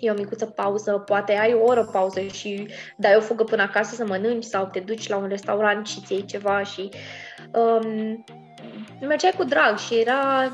e 0.00 0.10
o 0.10 0.14
micuță 0.14 0.46
pauză, 0.46 0.92
poate 0.92 1.32
ai 1.32 1.54
o 1.54 1.64
oră 1.64 1.84
pauză 1.84 2.20
și 2.20 2.68
dai 2.96 3.16
o 3.16 3.20
fugă 3.20 3.44
până 3.44 3.62
acasă 3.62 3.94
să 3.94 4.06
mănânci 4.06 4.44
sau 4.44 4.66
te 4.66 4.80
duci 4.80 5.08
la 5.08 5.16
un 5.16 5.28
restaurant 5.28 5.86
și 5.86 6.00
ți 6.00 6.12
iei 6.12 6.24
ceva 6.24 6.62
și 6.62 6.88
um, 7.54 8.24
mergeai 9.06 9.32
cu 9.36 9.44
drag 9.44 9.78
și 9.78 9.98
era 9.98 10.50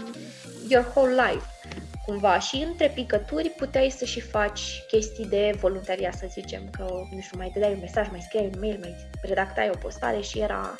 your 0.68 0.92
whole 0.94 1.12
life 1.12 1.46
cumva 2.06 2.38
și 2.38 2.56
între 2.56 2.88
picături 2.94 3.48
puteai 3.48 3.90
să 3.90 4.04
și 4.04 4.20
faci 4.20 4.82
chestii 4.88 5.26
de 5.26 5.56
voluntariat, 5.60 6.14
să 6.14 6.26
zicem, 6.28 6.62
că, 6.70 6.86
nu 7.10 7.20
știu, 7.20 7.38
mai 7.38 7.52
dai 7.58 7.72
un 7.72 7.78
mesaj, 7.80 8.08
mai 8.10 8.20
scriai 8.20 8.50
un 8.54 8.60
mail, 8.60 8.78
mai 8.80 8.94
redactai 9.22 9.70
o 9.74 9.78
postare 9.78 10.20
și 10.20 10.38
era, 10.38 10.76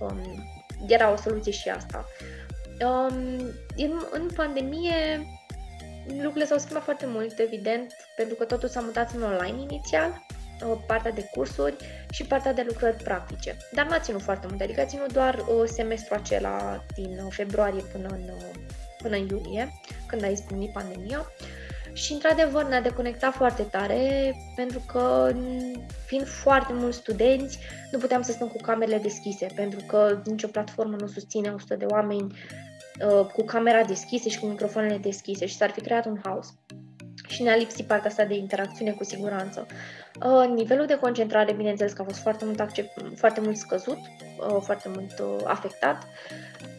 um, 0.00 0.20
era 0.86 1.12
o 1.12 1.16
soluție 1.16 1.52
și 1.52 1.68
asta. 1.68 2.06
Um, 2.80 3.38
în, 3.76 4.06
în 4.10 4.28
pandemie 4.34 5.26
lucrurile 6.06 6.44
s-au 6.44 6.58
schimbat 6.58 6.82
foarte 6.82 7.06
mult, 7.06 7.38
evident, 7.38 7.94
pentru 8.16 8.34
că 8.34 8.44
totul 8.44 8.68
s-a 8.68 8.80
mutat 8.80 9.12
în 9.14 9.22
online 9.22 9.62
inițial, 9.62 10.26
partea 10.86 11.10
de 11.10 11.28
cursuri 11.34 11.76
și 12.10 12.24
partea 12.24 12.52
de 12.52 12.64
lucrări 12.68 13.02
practice. 13.02 13.56
Dar 13.72 13.86
nu 13.86 13.92
a 13.92 13.98
ținut 13.98 14.22
foarte 14.22 14.46
mult, 14.48 14.60
adică 14.60 14.80
a 14.80 14.84
ținut 14.84 15.12
doar 15.12 15.34
uh, 15.34 15.62
semestrul 15.64 16.16
acela 16.16 16.84
din 16.94 17.20
uh, 17.24 17.26
februarie 17.30 17.82
până 17.92 18.08
în, 18.08 18.22
uh, 18.36 18.60
până 18.98 19.16
în 19.16 19.28
iulie, 19.28 19.72
când 20.06 20.24
a 20.24 20.26
izbucnit 20.26 20.72
pandemia. 20.72 21.26
Și, 21.92 22.12
într-adevăr, 22.12 22.64
ne-a 22.64 22.80
deconectat 22.80 23.34
foarte 23.34 23.62
tare, 23.62 24.34
pentru 24.56 24.82
că, 24.86 25.32
fiind 26.06 26.26
foarte 26.26 26.72
mulți 26.72 26.96
studenți, 26.96 27.58
nu 27.90 27.98
puteam 27.98 28.22
să 28.22 28.32
stăm 28.32 28.48
cu 28.48 28.56
camerele 28.62 28.98
deschise, 28.98 29.46
pentru 29.54 29.80
că 29.86 30.20
nicio 30.24 30.46
platformă 30.46 30.96
nu 31.00 31.06
susține 31.06 31.50
100 31.50 31.74
de 31.74 31.84
oameni 31.84 32.34
cu 33.32 33.44
camera 33.44 33.84
deschisă 33.84 34.28
și 34.28 34.38
cu 34.38 34.46
microfoanele 34.46 34.98
deschise 34.98 35.46
și 35.46 35.56
s-ar 35.56 35.70
fi 35.70 35.80
creat 35.80 36.06
un 36.06 36.20
haos. 36.22 36.54
Și 37.32 37.42
ne-a 37.42 37.56
lipsit 37.56 37.86
partea 37.86 38.10
asta 38.10 38.24
de 38.24 38.34
interacțiune 38.34 38.90
cu 38.90 39.04
siguranță. 39.04 39.66
Uh, 40.26 40.52
nivelul 40.54 40.86
de 40.86 40.98
concentrare, 40.98 41.52
bineînțeles 41.52 41.92
că 41.92 42.02
a 42.02 42.04
fost 42.04 42.20
foarte 42.20 42.44
mult, 42.44 42.60
accept, 42.60 42.90
foarte 43.16 43.40
mult 43.40 43.56
scăzut, 43.56 43.98
uh, 43.98 44.60
foarte 44.60 44.88
mult 44.94 45.18
uh, 45.18 45.44
afectat, 45.44 46.06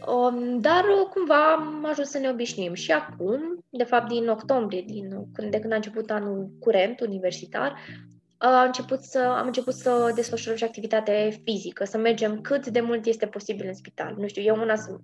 um, 0.07 0.59
dar 0.59 0.83
cumva 1.13 1.51
am 1.51 1.85
ajuns 1.89 2.09
să 2.09 2.17
ne 2.17 2.29
obișnuim. 2.29 2.73
Și 2.73 2.91
acum, 2.91 3.63
de 3.69 3.83
fapt 3.83 4.07
din 4.07 4.27
octombrie, 4.29 4.83
din, 4.87 5.27
de 5.49 5.59
când 5.59 5.71
a 5.71 5.75
început 5.75 6.09
anul 6.11 6.49
curent 6.59 6.99
universitar, 6.99 7.75
am 8.47 8.65
început 8.65 9.01
să, 9.01 9.19
am 9.19 9.45
început 9.45 9.73
să 9.73 10.11
desfășurăm 10.15 10.57
și 10.57 10.63
activitate 10.63 11.41
fizică, 11.43 11.83
să 11.85 11.97
mergem 11.97 12.41
cât 12.41 12.67
de 12.67 12.81
mult 12.81 13.05
este 13.05 13.27
posibil 13.27 13.67
în 13.67 13.73
spital. 13.73 14.15
Nu 14.17 14.27
știu, 14.27 14.41
eu 14.41 14.55
una 14.55 14.75
sunt, 14.75 15.01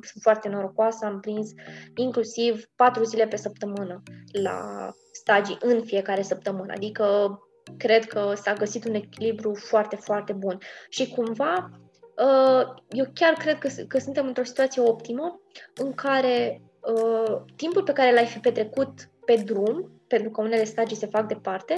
sunt 0.00 0.22
foarte 0.22 0.48
norocoasă, 0.48 1.04
am 1.04 1.20
prins 1.20 1.50
inclusiv 1.94 2.64
patru 2.76 3.04
zile 3.04 3.26
pe 3.26 3.36
săptămână 3.36 4.02
la 4.32 4.88
stagii 5.12 5.58
în 5.60 5.82
fiecare 5.84 6.22
săptămână. 6.22 6.72
Adică 6.72 7.38
cred 7.76 8.04
că 8.04 8.32
s-a 8.34 8.52
găsit 8.52 8.84
un 8.84 8.94
echilibru 8.94 9.54
foarte, 9.54 9.96
foarte 9.96 10.32
bun. 10.32 10.58
Și 10.88 11.08
cumva, 11.08 11.70
uh, 12.16 12.74
eu 12.88 13.06
chiar 13.14 13.32
cred 13.32 13.58
că, 13.58 13.68
că 13.88 13.98
suntem 13.98 14.26
într-o 14.26 14.44
situație 14.44 14.82
optimă 14.82 15.40
în 15.74 15.92
care 15.92 16.62
uh, 16.80 17.42
timpul 17.56 17.82
pe 17.82 17.92
care 17.92 18.12
l-ai 18.12 18.26
fi 18.26 18.38
petrecut 18.38 19.10
pe 19.24 19.42
drum, 19.44 20.01
pentru 20.12 20.30
că 20.30 20.40
unele 20.40 20.64
stagii 20.64 20.96
se 20.96 21.06
fac 21.06 21.26
departe, 21.26 21.74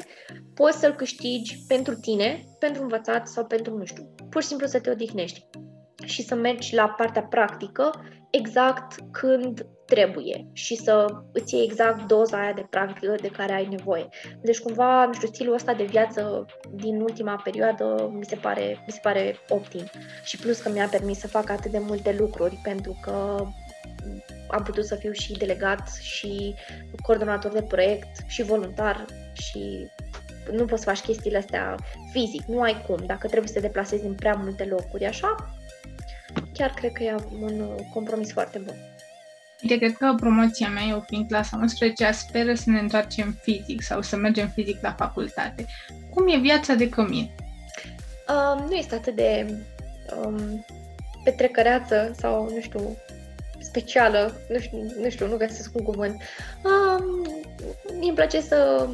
poți 0.54 0.78
să-l 0.78 0.94
câștigi 0.94 1.58
pentru 1.68 1.94
tine, 1.94 2.44
pentru 2.58 2.82
învățat 2.82 3.28
sau 3.28 3.44
pentru, 3.44 3.76
nu 3.76 3.84
știu, 3.84 4.14
pur 4.30 4.42
și 4.42 4.48
simplu 4.48 4.66
să 4.66 4.80
te 4.80 4.90
odihnești 4.90 5.46
și 6.04 6.22
să 6.22 6.34
mergi 6.34 6.74
la 6.74 6.88
partea 6.88 7.22
practică 7.22 7.90
exact 8.30 8.96
când 9.10 9.66
trebuie 9.86 10.46
și 10.52 10.76
să 10.76 11.06
îți 11.32 11.54
iei 11.54 11.64
exact 11.64 12.06
doza 12.06 12.40
aia 12.40 12.52
de 12.52 12.66
practică 12.70 13.14
de 13.20 13.28
care 13.28 13.52
ai 13.52 13.66
nevoie. 13.70 14.08
Deci 14.42 14.60
cumva, 14.60 15.06
nu 15.06 15.12
știu, 15.12 15.28
stilul 15.28 15.54
ăsta 15.54 15.74
de 15.74 15.84
viață 15.84 16.46
din 16.70 17.00
ultima 17.00 17.40
perioadă 17.44 18.10
mi 18.18 18.24
se 18.24 18.36
pare, 18.36 18.82
mi 18.86 18.92
se 18.92 19.00
pare 19.02 19.36
optim. 19.48 19.84
Și 20.24 20.38
plus 20.38 20.60
că 20.60 20.68
mi-a 20.68 20.88
permis 20.88 21.18
să 21.18 21.28
fac 21.28 21.50
atât 21.50 21.70
de 21.70 21.78
multe 21.78 22.16
lucruri 22.18 22.60
pentru 22.62 22.98
că 23.02 23.46
am 24.48 24.62
putut 24.62 24.84
să 24.84 24.94
fiu 24.94 25.12
și 25.12 25.32
delegat 25.32 25.88
și 26.00 26.54
coordonator 27.02 27.52
de 27.52 27.62
proiect 27.62 28.08
și 28.26 28.42
voluntar 28.42 29.04
și 29.32 29.88
nu 30.52 30.64
poți 30.64 30.82
să 30.82 30.88
faci 30.88 31.00
chestiile 31.00 31.38
astea 31.38 31.74
fizic, 32.12 32.42
nu 32.42 32.60
ai 32.60 32.82
cum. 32.86 33.02
Dacă 33.06 33.26
trebuie 33.26 33.48
să 33.48 33.54
te 33.54 33.60
deplasezi 33.60 34.04
în 34.04 34.14
prea 34.14 34.32
multe 34.32 34.64
locuri, 34.64 35.06
așa, 35.06 35.54
chiar 36.52 36.70
cred 36.70 36.92
că 36.92 37.02
e 37.02 37.14
un 37.40 37.76
compromis 37.92 38.32
foarte 38.32 38.58
bun. 38.58 38.76
Uite, 39.62 39.76
cred 39.76 39.96
că 39.96 40.14
promoția 40.16 40.68
mea 40.68 40.82
e 40.82 40.94
oprin 40.94 41.26
clasa 41.26 41.58
11 41.60 42.10
speră 42.10 42.54
să 42.54 42.70
ne 42.70 42.78
întoarcem 42.78 43.38
fizic 43.42 43.82
sau 43.82 44.02
să 44.02 44.16
mergem 44.16 44.48
fizic 44.48 44.82
la 44.82 44.92
facultate. 44.92 45.66
Cum 46.14 46.28
e 46.28 46.38
viața 46.38 46.74
de 46.74 46.88
cămin? 46.88 47.30
Um, 48.28 48.66
nu 48.66 48.74
este 48.74 48.94
atât 48.94 49.14
de 49.14 49.56
um, 50.24 50.64
petrecăreață 51.24 52.14
sau, 52.16 52.50
nu 52.54 52.60
știu, 52.60 52.96
specială, 53.64 54.32
nu 54.48 54.58
știu, 54.58 54.78
nu, 55.00 55.10
știu, 55.10 55.26
nu 55.26 55.36
găsesc 55.36 55.74
un 55.74 55.84
cuvânt. 55.84 56.22
Um, 56.64 57.26
mie 57.98 58.08
îmi 58.08 58.14
place 58.14 58.40
să, 58.40 58.88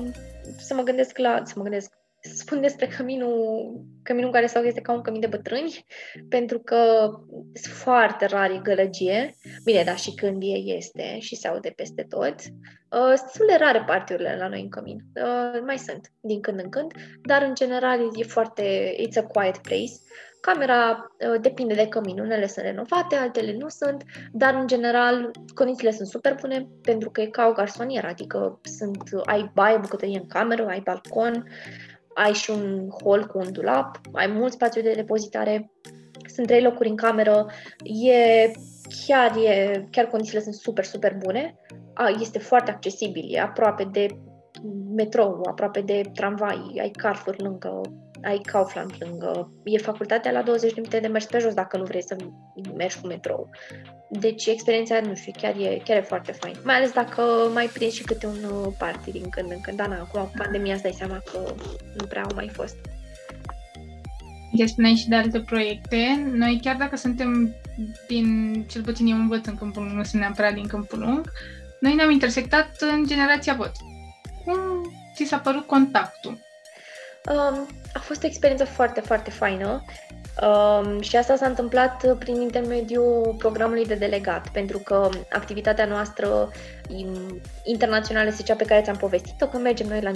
să 0.59 0.75
mă 0.75 0.83
gândesc 0.83 1.19
la, 1.19 1.43
să 1.45 1.53
mă 1.57 1.63
gândesc, 1.63 1.93
să 2.23 2.35
spun 2.35 2.61
despre 2.61 2.87
căminul, 2.87 3.73
căminul 4.03 4.27
în 4.29 4.35
care 4.35 4.47
stau 4.47 4.63
este 4.63 4.81
ca 4.81 4.93
un 4.93 5.01
cămin 5.01 5.21
de 5.21 5.27
bătrâni, 5.27 5.85
pentru 6.29 6.59
că 6.59 7.11
sunt 7.53 7.75
foarte 7.75 8.27
rari 8.27 8.63
gălăgie. 8.63 9.35
Bine, 9.65 9.83
dar 9.83 9.99
și 9.99 10.15
când 10.15 10.43
e, 10.43 10.47
este 10.47 11.19
și 11.19 11.37
se 11.37 11.49
aude 11.49 11.73
peste 11.77 12.07
tot. 12.09 12.35
Uh, 12.91 13.15
sunt 13.33 13.49
de 13.49 13.57
rare 13.59 13.85
partiurile 13.87 14.37
la 14.39 14.49
noi 14.49 14.61
în 14.61 14.69
cămin. 14.69 14.99
Uh, 15.15 15.61
mai 15.67 15.79
sunt, 15.79 16.13
din 16.21 16.41
când 16.41 16.61
în 16.61 16.69
când, 16.69 16.93
dar 17.23 17.43
în 17.43 17.55
general 17.55 18.11
e 18.15 18.23
foarte, 18.23 18.95
it's 18.97 19.17
a 19.17 19.23
quiet 19.23 19.57
place. 19.57 19.93
Camera 20.41 21.13
uh, 21.19 21.41
depinde 21.41 21.75
de 21.75 21.89
cămin. 21.89 22.19
Unele 22.19 22.47
sunt 22.47 22.65
renovate, 22.65 23.15
altele 23.15 23.57
nu 23.57 23.69
sunt, 23.69 24.05
dar 24.33 24.55
în 24.55 24.67
general 24.67 25.31
condițiile 25.55 25.93
sunt 25.93 26.09
super 26.09 26.35
bune 26.41 26.69
pentru 26.83 27.11
că 27.11 27.21
e 27.21 27.27
ca 27.27 27.47
o 27.47 27.53
garsonieră, 27.53 28.07
adică 28.07 28.61
sunt, 28.63 29.03
ai 29.25 29.51
baie, 29.55 29.77
bucătărie 29.77 30.19
în 30.19 30.27
cameră, 30.27 30.67
ai 30.67 30.81
balcon, 30.81 31.49
ai 32.15 32.33
și 32.33 32.51
un 32.51 32.89
hol 33.03 33.27
cu 33.27 33.39
un 33.39 33.53
dulap, 33.53 34.01
ai 34.13 34.27
mult 34.27 34.53
spațiu 34.53 34.83
de 34.83 34.93
depozitare, 34.93 35.71
sunt 36.35 36.47
trei 36.47 36.63
locuri 36.63 36.89
în 36.89 36.97
cameră, 36.97 37.47
e 37.85 38.51
chiar, 39.07 39.37
e, 39.37 39.87
chiar 39.91 40.07
condițiile 40.07 40.43
sunt 40.43 40.55
super, 40.55 40.85
super 40.85 41.17
bune, 41.17 41.55
este 42.21 42.39
foarte 42.39 42.71
accesibil, 42.71 43.35
e 43.35 43.41
aproape 43.41 43.85
de 43.85 44.07
metrou, 44.95 45.47
aproape 45.49 45.81
de 45.81 46.11
tramvai, 46.15 46.77
ai 46.81 46.91
Carrefour 46.91 47.35
lângă, 47.39 47.81
ai 48.23 48.39
Kaufland 48.39 48.95
lângă, 48.99 49.53
e 49.65 49.79
facultatea 49.79 50.33
la 50.33 50.43
20 50.43 50.73
de 50.73 50.81
minute 50.81 51.01
de 51.01 51.07
mers 51.07 51.25
pe 51.25 51.39
jos 51.39 51.55
dacă 51.55 51.77
nu 51.77 51.85
vrei 51.85 52.03
să 52.03 52.17
mergi 52.77 53.01
cu 53.01 53.07
metrou. 53.07 53.51
Deci 54.11 54.47
experiența, 54.47 55.01
nu 55.01 55.15
știu, 55.15 55.33
chiar 55.41 55.55
e, 55.57 55.81
chiar 55.85 55.97
e 55.97 56.01
foarte 56.01 56.33
fain. 56.33 56.55
Mai 56.65 56.75
ales 56.75 56.93
dacă 56.93 57.23
mai 57.55 57.67
prins 57.67 57.93
și 57.93 58.03
câte 58.03 58.27
un 58.27 58.45
uh, 58.45 58.73
party 58.79 59.11
din 59.11 59.29
când 59.29 59.51
în 59.51 59.61
când. 59.61 59.77
Dar 59.77 59.89
na, 59.89 59.95
acum 59.95 60.21
cu 60.21 60.33
pandemia 60.37 60.73
îți 60.73 60.83
dai 60.83 60.95
seama 60.97 61.23
că 61.33 61.55
nu 61.99 62.07
prea 62.07 62.23
au 62.23 62.35
mai 62.35 62.49
fost. 62.53 62.77
Ya 64.53 64.67
spuneai 64.67 64.95
și 64.95 65.09
de 65.09 65.15
alte 65.15 65.41
proiecte. 65.41 66.31
Noi 66.33 66.59
chiar 66.63 66.77
dacă 66.77 66.97
suntem 66.97 67.55
din, 68.09 68.53
cel 68.71 68.83
puțin 68.83 69.07
eu 69.07 69.17
învăț 69.17 69.47
în 69.47 69.57
Câmpul 69.57 69.83
Lung, 69.83 69.95
nu 69.95 70.03
sunt 70.03 70.21
neapărat 70.21 70.55
din 70.55 70.67
Câmpul 70.67 70.99
Lung, 70.99 71.33
noi 71.81 71.95
ne-am 71.95 72.11
intersectat 72.11 72.77
în 72.81 73.07
generația 73.07 73.55
vot. 73.55 73.73
Cum 74.45 74.59
ți 75.15 75.25
s-a 75.25 75.39
părut 75.39 75.67
contactul? 75.67 76.39
Um, 77.29 77.69
a 77.93 77.99
fost 77.99 78.23
o 78.23 78.27
experiență 78.27 78.65
foarte, 78.65 79.01
foarte 79.01 79.31
faină. 79.31 79.85
Um, 80.43 81.01
și 81.01 81.17
asta 81.17 81.37
s-a 81.37 81.47
întâmplat 81.47 82.17
prin 82.19 82.41
intermediul 82.41 83.35
programului 83.39 83.87
de 83.87 83.95
delegat, 83.95 84.49
pentru 84.49 84.79
că 84.79 85.09
activitatea 85.33 85.85
noastră 85.85 86.51
internațională 87.65 88.29
este 88.29 88.43
cea 88.43 88.55
pe 88.55 88.65
care 88.65 88.83
ți-am 88.83 88.97
povestit-o, 88.97 89.47
când 89.47 89.63
mergem 89.63 89.89
noi 89.89 90.01
la 90.01 90.11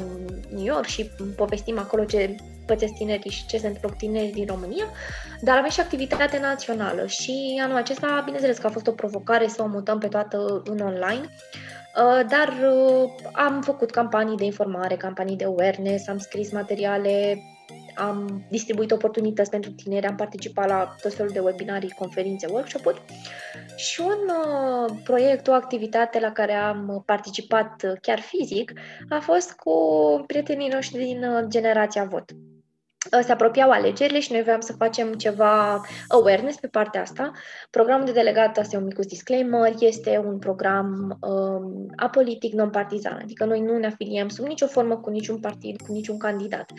New 0.51 0.65
York 0.65 0.85
și 0.85 1.11
povestim 1.37 1.79
acolo 1.79 2.05
ce 2.05 2.35
pățesc 2.67 2.93
tinerii 2.93 3.31
și 3.31 3.47
ce 3.47 3.59
se 3.59 3.67
întâmplă 3.67 3.91
cu 3.91 3.97
tinerii 3.97 4.33
din 4.33 4.47
România, 4.47 4.85
dar 5.41 5.57
avem 5.57 5.71
și 5.71 5.81
activitate 5.81 6.39
națională 6.39 7.07
și 7.07 7.61
anul 7.65 7.77
acesta, 7.77 8.23
bineînțeles 8.25 8.59
că 8.59 8.67
a 8.67 8.71
fost 8.71 8.87
o 8.87 8.93
provocare 8.93 9.49
să 9.49 9.63
o 9.63 9.67
mutăm 9.67 9.99
pe 9.99 10.09
toată 10.09 10.63
în 10.65 10.81
online, 10.81 11.21
uh, 11.23 11.84
dar 12.29 12.49
uh, 12.73 13.11
am 13.33 13.63
făcut 13.63 13.91
campanii 13.91 14.37
de 14.37 14.45
informare, 14.45 14.97
campanii 14.97 15.37
de 15.37 15.45
awareness, 15.45 16.09
am 16.09 16.19
scris 16.19 16.53
materiale 16.53 17.43
am 17.95 18.45
distribuit 18.51 18.91
oportunități 18.91 19.51
pentru 19.51 19.71
tineri, 19.71 20.07
am 20.07 20.17
participat 20.17 20.69
la 20.69 20.95
tot 21.03 21.15
felul 21.15 21.33
de 21.33 21.39
webinarii, 21.39 21.91
conferințe, 21.99 22.47
workshop-uri. 22.51 23.03
Și 23.77 24.01
un 24.01 24.29
uh, 24.29 24.97
proiect, 25.05 25.49
o 25.49 25.53
activitate 25.53 26.21
la 26.21 26.33
care 26.33 26.53
am 26.53 27.03
participat 27.07 27.99
chiar 28.01 28.21
fizic 28.21 28.73
a 29.09 29.19
fost 29.21 29.53
cu 29.53 29.75
prietenii 30.27 30.69
noștri 30.69 31.05
din 31.05 31.25
uh, 31.25 31.45
generația 31.49 32.05
VOT 32.05 32.31
se 33.23 33.33
apropiau 33.33 33.71
alegerile 33.71 34.21
și 34.21 34.33
noi 34.33 34.43
voiam 34.43 34.61
să 34.61 34.73
facem 34.73 35.13
ceva 35.13 35.81
awareness 36.09 36.59
pe 36.59 36.67
partea 36.67 37.01
asta. 37.01 37.33
Programul 37.71 38.05
de 38.05 38.13
delegat, 38.13 38.59
asta 38.59 38.77
e 38.77 38.79
un 38.79 38.85
mic 38.85 38.99
disclaimer, 38.99 39.73
este 39.79 40.23
un 40.27 40.39
program 40.39 41.19
um, 41.21 41.87
apolitic, 41.97 42.53
non-partizan, 42.53 43.19
adică 43.23 43.45
noi 43.45 43.61
nu 43.61 43.79
ne 43.79 43.87
afiliem 43.87 44.29
sub 44.29 44.47
nicio 44.47 44.67
formă 44.67 44.97
cu 44.97 45.11
niciun 45.11 45.39
partid, 45.41 45.81
cu 45.81 45.93
niciun 45.93 46.19
candidat. 46.19 46.73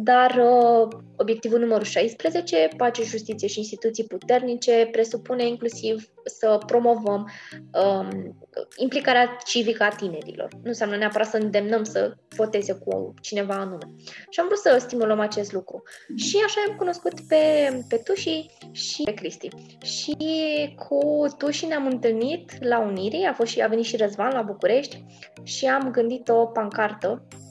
Dar 0.00 0.30
uh, 0.30 0.88
obiectivul 1.16 1.58
numărul 1.58 1.84
16, 1.84 2.68
pace, 2.76 3.02
justiție 3.02 3.48
și 3.48 3.58
instituții 3.58 4.04
puternice, 4.04 4.88
presupune 4.92 5.46
inclusiv 5.46 6.10
să 6.28 6.58
promovăm 6.66 7.30
um, 7.72 8.36
implicarea 8.76 9.36
civică 9.44 9.82
a 9.82 9.88
tinerilor. 9.88 10.48
Nu 10.52 10.68
înseamnă 10.68 10.96
neapărat 10.96 11.28
să 11.28 11.36
îndemnăm 11.36 11.84
să 11.84 12.14
voteze 12.36 12.72
cu 12.72 13.14
cineva 13.20 13.54
anume. 13.54 13.94
Și 14.30 14.40
am 14.40 14.46
vrut 14.46 14.58
să 14.58 14.76
stimulăm 14.80 15.20
acest 15.20 15.52
lucru. 15.52 15.82
Și 16.16 16.42
așa 16.46 16.60
am 16.68 16.76
cunoscut 16.76 17.20
pe, 17.28 17.68
pe 17.88 17.96
Tuși 17.96 18.46
și 18.72 19.02
pe 19.04 19.12
Cristi. 19.12 19.48
Și 19.82 20.16
cu 20.88 21.26
Tuși 21.38 21.66
ne-am 21.66 21.86
întâlnit 21.86 22.64
la 22.64 22.78
Unirii, 22.78 23.24
a, 23.24 23.32
fost 23.32 23.50
și, 23.50 23.62
a 23.62 23.66
venit 23.66 23.84
și 23.84 23.96
Răzvan 23.96 24.32
la 24.32 24.42
București 24.42 25.04
și 25.42 25.66
am 25.66 25.90
gândit 25.90 26.28
o 26.28 26.46
pancartă 26.46 27.26
Um, 27.28 27.45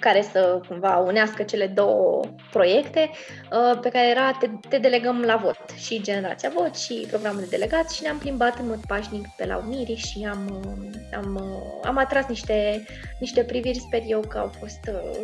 care 0.00 0.22
să 0.32 0.60
cumva 0.68 0.96
unească 0.96 1.42
cele 1.42 1.66
două 1.66 2.24
proiecte 2.50 3.10
uh, 3.52 3.78
pe 3.80 3.88
care 3.88 4.08
era 4.08 4.30
te, 4.40 4.48
te 4.68 4.78
delegăm 4.78 5.20
la 5.20 5.36
vot 5.36 5.64
și 5.76 6.02
generația 6.02 6.52
vot 6.54 6.76
și 6.76 7.06
programul 7.08 7.40
de 7.40 7.46
delegați 7.50 7.96
și 7.96 8.02
ne-am 8.02 8.18
plimbat 8.18 8.58
în 8.58 8.66
mod 8.66 8.80
pașnic 8.86 9.26
pe 9.36 9.46
la 9.46 9.56
Uniri 9.66 9.94
și 9.94 10.26
am, 10.30 10.62
um, 10.66 10.90
am, 11.16 11.34
uh, 11.34 11.86
am 11.86 11.98
atras 11.98 12.26
niște, 12.26 12.84
niște 13.20 13.42
priviri, 13.42 13.78
sper 13.78 14.02
eu 14.06 14.20
că 14.20 14.38
au 14.38 14.52
fost 14.58 14.90
uh, 14.92 15.20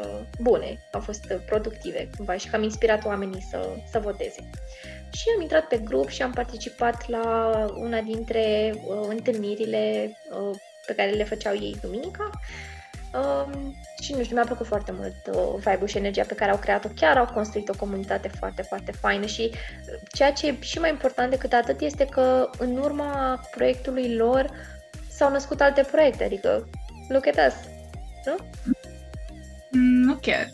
uh, 0.00 0.20
bune, 0.40 0.78
au 0.92 1.00
fost 1.00 1.32
productive 1.46 2.10
cumva 2.16 2.36
și 2.36 2.48
că 2.48 2.56
am 2.56 2.62
inspirat 2.62 3.04
oamenii 3.04 3.46
să, 3.50 3.68
să 3.90 3.98
voteze. 3.98 4.50
Și 5.12 5.24
am 5.36 5.42
intrat 5.42 5.64
pe 5.64 5.80
grup 5.84 6.08
și 6.08 6.22
am 6.22 6.32
participat 6.32 7.08
la 7.08 7.50
una 7.74 8.00
dintre 8.00 8.74
uh, 8.74 9.06
întâlnirile 9.08 10.16
uh, 10.30 10.56
pe 10.86 10.94
care 10.94 11.10
le 11.10 11.24
făceau 11.24 11.54
ei 11.54 11.78
duminica. 11.82 12.30
Um, 13.14 13.74
și 14.00 14.14
nu 14.14 14.22
știu, 14.22 14.34
mi-a 14.34 14.44
plăcut 14.44 14.66
foarte 14.66 14.92
mult 14.92 15.14
uh, 15.32 15.62
vibe 15.64 15.86
și 15.86 15.96
energia 15.96 16.24
pe 16.24 16.34
care 16.34 16.50
au 16.50 16.56
creat-o. 16.56 16.88
Chiar 16.94 17.16
au 17.16 17.32
construit 17.34 17.68
o 17.68 17.76
comunitate 17.78 18.28
foarte, 18.28 18.62
foarte 18.62 18.92
faină 18.92 19.26
și 19.26 19.50
uh, 19.50 20.00
ceea 20.12 20.32
ce 20.32 20.46
e 20.46 20.56
și 20.60 20.78
mai 20.78 20.90
important 20.90 21.30
decât 21.30 21.52
atât 21.52 21.80
este 21.80 22.04
că 22.04 22.50
în 22.58 22.76
urma 22.76 23.40
proiectului 23.50 24.14
lor 24.14 24.50
s-au 25.08 25.30
născut 25.30 25.60
alte 25.60 25.82
proiecte, 25.90 26.24
adică 26.24 26.68
look 27.08 27.26
at 27.26 27.46
us, 27.46 27.54
nu? 28.26 28.36
Mm, 29.70 30.00
nu 30.00 30.14
chiar. 30.14 30.46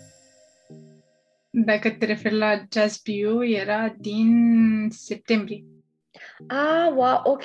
Dacă 1.50 1.90
te 1.90 2.06
referi 2.06 2.36
la 2.36 2.62
Jazz 2.72 3.00
View, 3.02 3.44
era 3.44 3.94
din 3.98 4.88
septembrie. 4.90 5.64
Ah, 6.46 6.92
wow, 6.94 7.20
ok. 7.24 7.44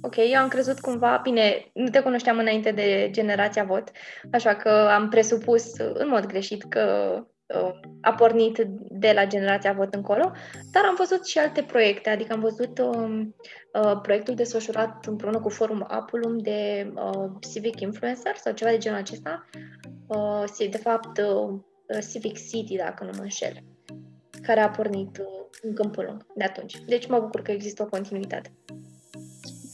Ok, 0.00 0.16
eu 0.16 0.40
am 0.40 0.48
crezut 0.48 0.80
cumva, 0.80 1.20
bine, 1.22 1.70
nu 1.72 1.88
te 1.88 2.00
cunoșteam 2.00 2.38
înainte 2.38 2.70
de 2.70 3.08
generația 3.10 3.64
VOT, 3.64 3.90
așa 4.32 4.54
că 4.54 4.68
am 4.68 5.08
presupus 5.08 5.78
în 5.78 6.08
mod 6.08 6.26
greșit 6.26 6.64
că 6.64 7.14
uh, 7.46 7.70
a 8.00 8.12
pornit 8.12 8.66
de 8.88 9.12
la 9.14 9.26
generația 9.26 9.72
VOT 9.72 9.94
încolo, 9.94 10.32
dar 10.72 10.84
am 10.84 10.94
văzut 10.98 11.26
și 11.26 11.38
alte 11.38 11.62
proiecte, 11.62 12.10
adică 12.10 12.32
am 12.32 12.40
văzut 12.40 12.78
uh, 12.78 13.26
uh, 13.72 14.00
proiectul 14.02 14.34
desfășurat 14.34 15.06
împreună 15.06 15.40
cu 15.40 15.48
Forum 15.48 15.84
Apulum 15.88 16.38
de 16.38 16.92
uh, 16.94 17.30
Civic 17.52 17.80
Influencer 17.80 18.36
sau 18.36 18.52
ceva 18.52 18.70
de 18.70 18.78
genul 18.78 18.98
acesta, 18.98 19.44
uh, 20.06 20.68
de 20.70 20.78
fapt 20.78 21.18
uh, 21.18 21.58
Civic 22.10 22.48
City, 22.48 22.76
dacă 22.76 23.04
nu 23.04 23.10
mă 23.16 23.22
înșel, 23.22 23.56
care 24.42 24.60
a 24.60 24.70
pornit 24.70 25.18
uh, 25.18 25.26
în 25.62 25.74
câmpul 25.74 26.04
lung 26.04 26.26
de 26.34 26.44
atunci. 26.44 26.78
Deci 26.86 27.06
mă 27.06 27.20
bucur 27.20 27.42
că 27.42 27.50
există 27.50 27.82
o 27.82 27.86
continuitate. 27.86 28.52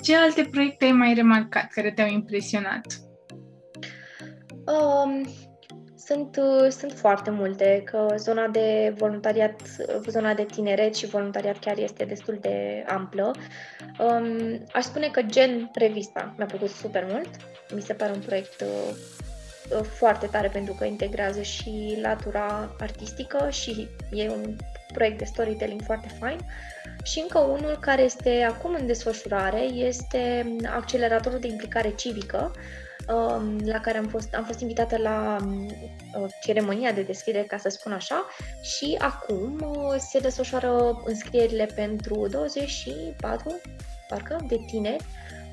Ce 0.05 0.17
alte 0.17 0.49
proiecte 0.51 0.85
ai 0.85 0.93
mai 0.93 1.15
remarcat 1.15 1.71
care 1.73 1.93
te-au 1.93 2.09
impresionat? 2.09 2.87
Um, 4.67 5.29
sunt, 5.97 6.37
uh, 6.37 6.71
sunt 6.71 6.93
foarte 6.93 7.31
multe, 7.31 7.83
că 7.85 8.15
zona 8.17 8.47
de 8.47 8.95
voluntariat, 8.97 9.63
zona 10.07 10.35
de 10.35 10.45
tineret 10.45 10.95
și 10.95 11.07
voluntariat 11.07 11.59
chiar 11.59 11.79
este 11.79 12.05
destul 12.05 12.39
de 12.41 12.85
amplă. 12.89 13.31
Um, 13.99 14.65
aș 14.73 14.85
spune 14.85 15.09
că 15.09 15.23
Gen 15.23 15.71
Revista 15.75 16.35
mi-a 16.37 16.47
plăcut 16.47 16.71
super 16.71 17.07
mult. 17.11 17.29
Mi 17.75 17.83
se 17.83 17.95
pare 17.95 18.13
un 18.13 18.21
proiect 18.21 18.61
uh, 18.61 18.95
uh, 19.79 19.85
foarte 19.85 20.27
tare 20.27 20.49
pentru 20.49 20.75
că 20.79 20.85
integrează 20.85 21.43
și 21.43 21.99
latura 22.03 22.75
artistică 22.79 23.49
și 23.51 23.89
e 24.11 24.29
un 24.31 24.57
proiect 24.95 25.19
de 25.19 25.25
storytelling 25.25 25.83
foarte 25.83 26.09
fain. 26.19 26.39
Și 27.03 27.19
încă 27.19 27.39
unul 27.39 27.79
care 27.81 28.03
este 28.03 28.47
acum 28.49 28.77
în 28.79 28.87
desfășurare 28.87 29.61
este 29.61 30.57
acceleratorul 30.75 31.39
de 31.39 31.47
implicare 31.47 31.95
civică, 31.95 32.53
um, 33.09 33.59
la 33.65 33.81
care 33.81 33.99
am 33.99 34.07
fost, 34.07 34.35
am 34.35 34.45
fost 34.45 34.61
invitată 34.61 34.97
la 34.97 35.37
um, 35.41 35.67
uh, 36.21 36.29
ceremonia 36.43 36.93
de 36.93 37.03
deschidere, 37.03 37.45
ca 37.45 37.57
să 37.57 37.69
spun 37.69 37.93
așa, 37.93 38.27
și 38.63 38.97
acum 38.99 39.61
uh, 39.61 39.95
se 39.99 40.19
desfășoară 40.19 41.03
înscrierile 41.05 41.69
pentru 41.75 42.27
24, 42.31 43.61
parcă, 44.09 44.45
de 44.49 44.57
tineri, 44.67 45.05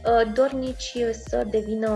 uh, 0.06 0.32
dornici 0.34 0.97
să 1.27 1.47
devină 1.49 1.89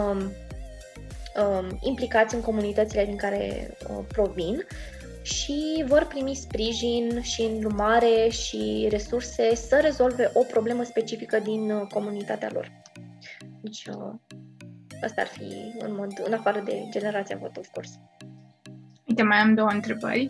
um, 1.36 1.80
implicați 1.82 2.36
în 2.36 2.42
comunitățile 2.42 3.06
din 3.06 3.16
care 3.16 3.78
provin 4.08 4.66
și 5.26 5.84
vor 5.88 6.06
primi 6.06 6.36
sprijin 6.36 7.22
și 7.22 7.42
îndrumare 7.42 8.30
și 8.30 8.88
resurse 8.90 9.56
să 9.56 9.80
rezolve 9.82 10.32
o 10.34 10.44
problemă 10.44 10.84
specifică 10.84 11.40
din 11.40 11.72
uh, 11.72 11.88
comunitatea 11.94 12.50
lor. 12.54 12.72
Deci, 13.62 13.86
uh, 13.86 14.14
asta 15.04 15.22
ar 15.22 15.28
fi 15.28 15.74
în, 15.80 15.96
mod, 15.96 16.12
în 16.24 16.34
afară 16.34 16.62
de 16.66 16.88
generația 16.92 17.38
vot, 17.42 17.58
of 17.58 17.68
course. 17.68 17.92
Uite, 19.04 19.24
mai 19.24 19.38
am 19.38 19.54
două 19.54 19.70
întrebări. 19.70 20.28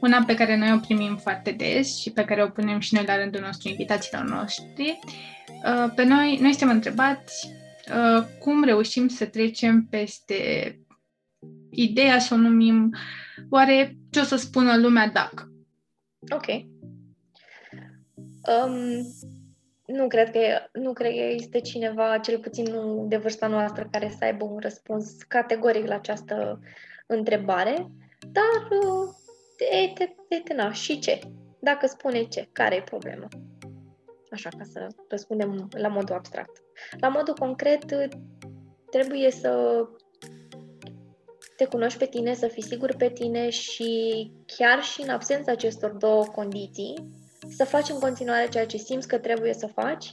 Una 0.00 0.24
pe 0.26 0.34
care 0.34 0.56
noi 0.56 0.72
o 0.72 0.78
primim 0.78 1.16
foarte 1.16 1.50
des 1.50 1.98
și 1.98 2.10
pe 2.10 2.24
care 2.24 2.42
o 2.42 2.48
punem 2.48 2.78
și 2.78 2.94
noi 2.94 3.04
la 3.04 3.16
rândul 3.16 3.40
nostru 3.40 3.68
invitațiilor 3.68 4.24
noștri. 4.24 4.98
Uh, 5.48 5.92
pe 5.94 6.04
noi, 6.04 6.38
noi 6.40 6.50
suntem 6.50 6.70
întrebați 6.70 7.60
cum 8.38 8.64
reușim 8.64 9.08
să 9.08 9.24
trecem 9.24 9.86
peste 9.90 10.36
ideea 11.74 12.18
să 12.18 12.34
o 12.34 12.36
numim 12.36 12.94
oare 13.50 13.96
ce 14.10 14.20
o 14.20 14.22
să 14.22 14.36
spună 14.36 14.76
lumea 14.76 15.06
dacă. 15.06 15.52
Ok. 16.30 16.46
Um, 18.42 19.06
nu 19.86 20.06
cred 20.06 20.30
că 20.30 20.38
nu 20.72 20.92
cred 20.92 21.12
că 21.12 21.22
este 21.22 21.60
cineva, 21.60 22.18
cel 22.18 22.38
puțin 22.38 22.64
nu 22.64 23.04
de 23.08 23.16
vârsta 23.16 23.46
noastră, 23.46 23.88
care 23.90 24.14
să 24.18 24.24
aibă 24.24 24.44
un 24.44 24.58
răspuns 24.58 25.22
categoric 25.22 25.86
la 25.86 25.94
această 25.94 26.60
întrebare, 27.06 27.90
dar 28.32 28.68
te, 29.56 29.92
te, 29.94 30.14
te, 30.28 30.36
te, 30.44 30.54
na, 30.54 30.72
și 30.72 30.98
ce? 30.98 31.20
Dacă 31.60 31.86
spune 31.86 32.22
ce, 32.22 32.48
care 32.52 32.74
e 32.74 32.82
problema? 32.82 33.28
Așa, 34.30 34.48
ca 34.58 34.64
să 34.64 34.86
răspundem 35.08 35.68
la 35.70 35.88
modul 35.88 36.14
abstract. 36.14 36.62
La 37.00 37.08
modul 37.08 37.34
concret, 37.34 37.84
trebuie 38.90 39.30
să 39.30 39.82
te 41.62 41.68
cunoști 41.68 41.98
pe 41.98 42.06
tine, 42.06 42.34
să 42.34 42.46
fii 42.46 42.62
sigur 42.62 42.94
pe 42.96 43.10
tine 43.10 43.50
și 43.50 44.30
chiar 44.46 44.82
și 44.82 45.02
în 45.02 45.08
absența 45.08 45.52
acestor 45.52 45.90
două 45.90 46.24
condiții, 46.24 46.94
să 47.56 47.64
faci 47.64 47.88
în 47.88 47.98
continuare 47.98 48.48
ceea 48.48 48.66
ce 48.66 48.76
simți 48.76 49.08
că 49.08 49.18
trebuie 49.18 49.52
să 49.52 49.66
faci 49.66 50.10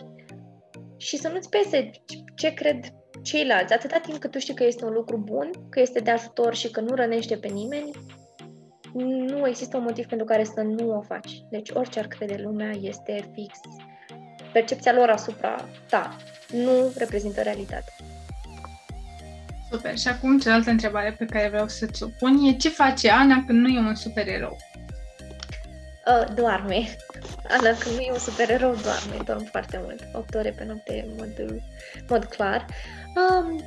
și 0.98 1.18
să 1.18 1.28
nu-ți 1.28 1.50
pese 1.50 1.92
ce 2.36 2.54
cred 2.54 2.80
ceilalți. 3.22 3.74
Atâta 3.74 4.00
timp 4.00 4.18
cât 4.18 4.32
tu 4.32 4.40
știi 4.40 4.54
că 4.54 4.64
este 4.64 4.86
un 4.86 4.94
lucru 4.94 5.18
bun, 5.18 5.52
că 5.70 5.80
este 5.80 6.00
de 6.00 6.12
ajutor 6.12 6.56
și 6.56 6.72
că 6.72 6.82
nu 6.82 6.96
rănește 6.96 7.36
pe 7.36 7.48
nimeni, 7.48 7.92
nu 9.28 9.48
există 9.48 9.78
un 9.78 9.84
motiv 9.84 10.06
pentru 10.06 10.26
care 10.26 10.44
să 10.44 10.62
nu 10.62 10.98
o 10.98 11.02
faci. 11.02 11.44
Deci 11.50 11.70
orice 11.70 12.00
ar 12.00 12.08
crede 12.08 12.42
lumea 12.44 12.72
este 12.82 13.30
fix 13.34 13.60
percepția 14.54 14.94
lor 14.94 15.10
asupra 15.10 15.70
ta. 15.90 16.16
Nu 16.52 16.94
reprezintă 16.98 17.42
realitatea. 17.42 17.94
Super. 19.72 19.98
Și 19.98 20.08
acum 20.08 20.40
cealaltă 20.40 20.70
întrebare 20.70 21.16
pe 21.18 21.26
care 21.26 21.48
vreau 21.48 21.68
să 21.68 21.86
ți-o 21.86 22.08
pun 22.20 22.44
e 22.44 22.52
ce 22.52 22.70
face 22.70 23.10
Ana 23.10 23.44
când 23.48 23.60
nu 23.60 23.68
e 23.68 23.80
un 23.80 23.96
supererou? 23.96 24.58
Uh, 26.06 26.34
doarme. 26.36 26.96
Ana 27.50 27.78
când 27.80 27.96
nu 27.96 28.02
e 28.02 28.12
un 28.12 28.20
supererou, 28.20 28.76
doarme. 28.76 29.24
Dorm 29.26 29.46
foarte 29.46 29.80
mult. 29.84 30.00
8 30.14 30.36
ore 30.36 30.54
pe 30.58 30.66
noapte, 30.66 31.06
în 31.08 31.14
mod, 31.18 31.62
mod 32.08 32.26
clar. 32.26 32.66
Um, 33.16 33.64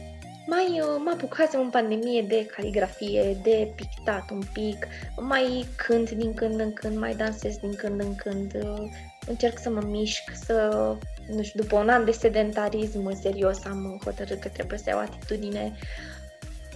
mai 0.46 0.80
uh, 0.80 1.00
mă 1.04 1.10
apucasem 1.14 1.60
în 1.60 1.70
pandemie 1.70 2.22
de 2.22 2.46
caligrafie, 2.46 3.36
de 3.42 3.72
pictat 3.74 4.30
un 4.30 4.42
pic, 4.52 4.86
mai 5.16 5.66
cânt 5.76 6.10
din 6.10 6.34
când 6.34 6.60
în 6.60 6.72
când, 6.72 6.98
mai 6.98 7.14
dansez 7.14 7.56
din 7.56 7.74
când 7.74 8.00
în 8.00 8.14
când, 8.14 8.54
uh, 8.54 8.90
încerc 9.26 9.58
să 9.58 9.70
mă 9.70 9.82
mișc, 9.86 10.22
să, 10.44 10.96
nu 11.28 11.42
știu, 11.42 11.62
după 11.62 11.76
un 11.76 11.88
an 11.88 12.04
de 12.04 12.11
sedentarism 12.11 13.14
serios 13.14 13.64
am 13.64 14.00
hotărât 14.04 14.40
că 14.40 14.48
trebuie 14.48 14.78
să 14.78 14.88
iau 14.88 14.98
atitudine. 14.98 15.76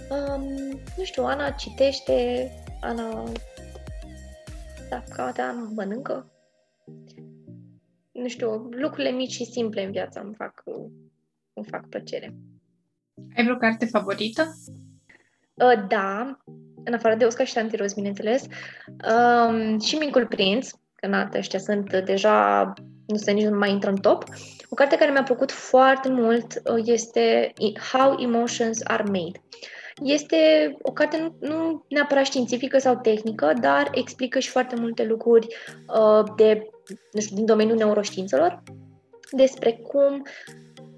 Um, 0.09 0.43
nu 0.97 1.03
știu, 1.03 1.23
Ana 1.23 1.49
citește, 1.49 2.49
Ana, 2.81 3.31
da, 4.89 5.03
caută, 5.15 5.41
Ana 5.41 5.71
mănâncă. 5.75 6.31
Nu 8.11 8.27
știu, 8.27 8.69
lucrurile 8.71 9.09
mici 9.11 9.31
și 9.31 9.45
simple 9.45 9.83
în 9.83 9.91
viața 9.91 10.19
îmi 10.19 10.35
fac, 10.35 10.63
îmi 11.53 11.65
fac 11.69 11.87
plăcere. 11.89 12.35
Ai 13.35 13.43
vreo 13.43 13.55
carte 13.55 13.85
favorită? 13.85 14.55
Uh, 15.53 15.87
da, 15.87 16.37
în 16.83 16.93
afară 16.93 17.15
de 17.15 17.25
Oscar 17.25 17.47
și 17.47 17.53
Tantiros, 17.53 17.93
bineînțeles. 17.93 18.45
Um, 18.87 19.79
și 19.79 19.95
Micul 19.95 20.27
Prinț, 20.27 20.71
că 20.95 21.07
na, 21.07 21.29
ăștia 21.33 21.59
sunt 21.59 21.99
deja, 21.99 22.73
nu 23.07 23.17
se 23.17 23.31
nici 23.31 23.45
nu 23.45 23.57
mai 23.57 23.71
intră 23.71 23.89
în 23.89 23.97
top. 23.97 24.23
O 24.69 24.75
carte 24.75 24.95
care 24.95 25.11
mi-a 25.11 25.23
plăcut 25.23 25.51
foarte 25.51 26.09
mult 26.09 26.61
uh, 26.65 26.81
este 26.85 27.53
How 27.91 28.15
Emotions 28.19 28.81
Are 28.83 29.03
Made. 29.03 29.41
Este 30.03 30.37
o 30.81 30.91
carte 30.91 31.17
nu, 31.17 31.47
nu 31.47 31.85
neapărat 31.89 32.25
științifică 32.25 32.77
sau 32.77 32.95
tehnică, 32.95 33.53
dar 33.61 33.89
explică 33.91 34.39
și 34.39 34.49
foarte 34.49 34.75
multe 34.75 35.03
lucruri 35.03 35.47
uh, 35.87 36.23
de, 36.35 36.69
nu 37.11 37.19
știu, 37.21 37.35
din 37.35 37.45
domeniul 37.45 37.77
neuroștiințelor 37.77 38.63
despre 39.31 39.71
cum 39.71 40.25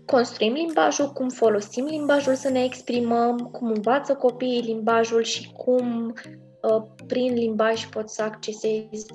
construim 0.05 0.53
limbajul, 0.53 1.11
cum 1.11 1.29
folosim 1.29 1.85
limbajul 1.85 2.35
să 2.35 2.49
ne 2.49 2.63
exprimăm, 2.63 3.37
cum 3.37 3.67
învață 3.67 4.13
copiii 4.13 4.61
limbajul 4.61 5.23
și 5.23 5.51
cum 5.51 6.05
uh, 6.05 6.47
prin 7.07 7.33
limbaj 7.33 7.85
poți 7.85 8.15
să 8.15 8.21
accesezi 8.21 9.05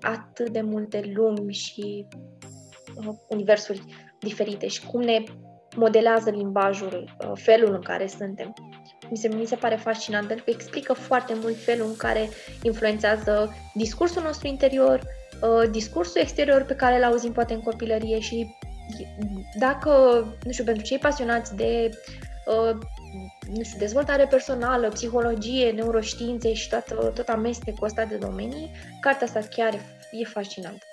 atât 0.00 0.48
de 0.48 0.60
multe 0.60 1.12
lumi 1.14 1.52
și 1.52 2.06
uh, 2.96 3.14
universuri 3.28 3.82
diferite 4.20 4.66
și 4.66 4.86
cum 4.86 5.00
ne 5.00 5.22
modelează 5.76 6.30
limbajul, 6.30 7.16
uh, 7.20 7.32
felul 7.34 7.74
în 7.74 7.80
care 7.80 8.06
suntem. 8.06 8.54
Mi 9.10 9.16
se, 9.16 9.28
mi 9.28 9.46
se 9.46 9.56
pare 9.56 9.76
fascinant 9.76 10.26
pentru 10.26 10.44
că 10.44 10.50
explică 10.50 10.92
foarte 10.92 11.34
mult 11.40 11.56
felul 11.56 11.86
în 11.86 11.96
care 11.96 12.28
influențează 12.62 13.54
discursul 13.74 14.22
nostru 14.22 14.46
interior, 14.46 15.00
uh, 15.42 15.70
discursul 15.70 16.20
exterior 16.20 16.62
pe 16.62 16.74
care 16.74 16.96
îl 16.96 17.04
auzim 17.04 17.32
poate 17.32 17.54
în 17.54 17.60
copilărie 17.60 18.20
și 18.20 18.46
dacă, 19.58 19.90
nu 20.44 20.52
știu, 20.52 20.64
pentru 20.64 20.84
cei 20.84 20.98
pasionați 20.98 21.56
de 21.56 21.90
uh, 22.46 22.78
nu 23.54 23.62
știu, 23.62 23.78
dezvoltare 23.78 24.26
personală, 24.26 24.88
psihologie, 24.88 25.70
neuroștiințe 25.70 26.52
și 26.52 26.68
toată, 26.68 26.94
tot 26.94 27.28
amestecul 27.28 27.86
ăsta 27.86 28.04
de 28.04 28.16
domenii, 28.16 28.70
cartea 29.00 29.26
asta 29.26 29.40
chiar 29.50 29.74
e 30.10 30.24
fascinantă. 30.24 30.84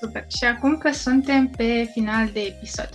Super. 0.00 0.24
Și 0.36 0.44
acum 0.44 0.78
că 0.78 0.92
suntem 0.92 1.48
pe 1.48 1.88
final 1.92 2.28
de 2.32 2.40
episod, 2.40 2.88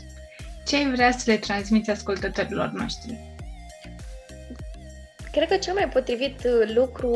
ce 0.65 0.75
ai 0.75 0.91
vrea 0.91 1.11
să 1.11 1.31
le 1.31 1.37
transmiți 1.37 1.89
ascultătorilor 1.89 2.69
noștri? 2.69 3.19
Cred 5.31 5.47
că 5.47 5.57
cel 5.57 5.73
mai 5.73 5.89
potrivit 5.89 6.43
uh, 6.43 6.71
lucru 6.75 7.15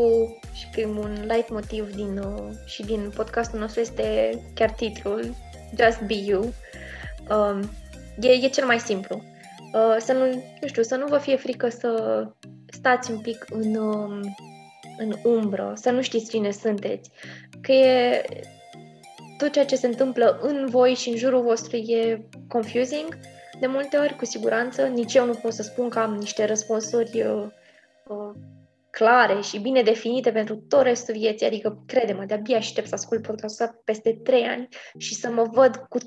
și 0.53 0.67
primul 0.71 1.03
un 1.03 1.25
light 1.27 1.49
motiv 1.49 1.95
din, 1.95 2.17
uh, 2.17 2.51
și 2.65 2.83
din 2.83 3.11
podcastul 3.15 3.59
nostru 3.59 3.79
este 3.79 4.39
chiar 4.53 4.71
titlul 4.71 5.35
Just 5.79 6.01
Be 6.01 6.13
You. 6.13 6.53
Um, 7.29 7.71
e, 8.19 8.27
e 8.27 8.47
cel 8.47 8.65
mai 8.65 8.79
simplu. 8.79 9.23
Uh, 9.73 9.95
să 9.99 10.13
nu, 10.13 10.25
nu 10.61 10.67
știu, 10.67 10.81
să 10.81 10.95
nu 10.95 11.05
vă 11.05 11.17
fie 11.17 11.35
frică 11.35 11.69
să 11.69 12.23
stați 12.69 13.11
un 13.11 13.19
pic 13.19 13.45
în, 13.49 13.75
um, 13.75 14.35
în 14.97 15.13
umbră, 15.23 15.73
să 15.75 15.91
nu 15.91 16.01
știți 16.01 16.29
cine 16.29 16.51
sunteți. 16.51 17.09
Că 17.61 17.71
e 17.71 18.25
tot 19.37 19.51
ceea 19.51 19.65
ce 19.65 19.75
se 19.75 19.87
întâmplă 19.87 20.39
în 20.41 20.65
voi 20.69 20.93
și 20.93 21.09
în 21.09 21.17
jurul 21.17 21.41
vostru 21.41 21.75
e 21.75 22.27
confusing. 22.47 23.17
De 23.59 23.67
multe 23.67 23.97
ori, 23.97 24.15
cu 24.15 24.25
siguranță, 24.25 24.85
nici 24.85 25.13
eu 25.13 25.25
nu 25.25 25.33
pot 25.33 25.53
să 25.53 25.63
spun 25.63 25.89
că 25.89 25.99
am 25.99 26.15
niște 26.15 26.45
răspunsuri 26.45 27.21
uh, 27.21 27.45
uh, 28.07 28.31
clare 28.89 29.41
și 29.41 29.59
bine 29.59 29.81
definite 29.81 30.31
pentru 30.31 30.55
tot 30.55 30.81
restul 30.81 31.13
vieții, 31.13 31.45
adică, 31.45 31.83
crede-mă, 31.85 32.23
de-abia 32.25 32.57
aștept 32.57 32.87
să 32.87 32.95
ascult 32.95 33.21
podcastul 33.21 33.81
peste 33.83 34.19
trei 34.23 34.43
ani 34.43 34.67
și 34.97 35.15
să 35.15 35.29
mă 35.29 35.43
văd 35.51 35.75
cu 35.75 35.97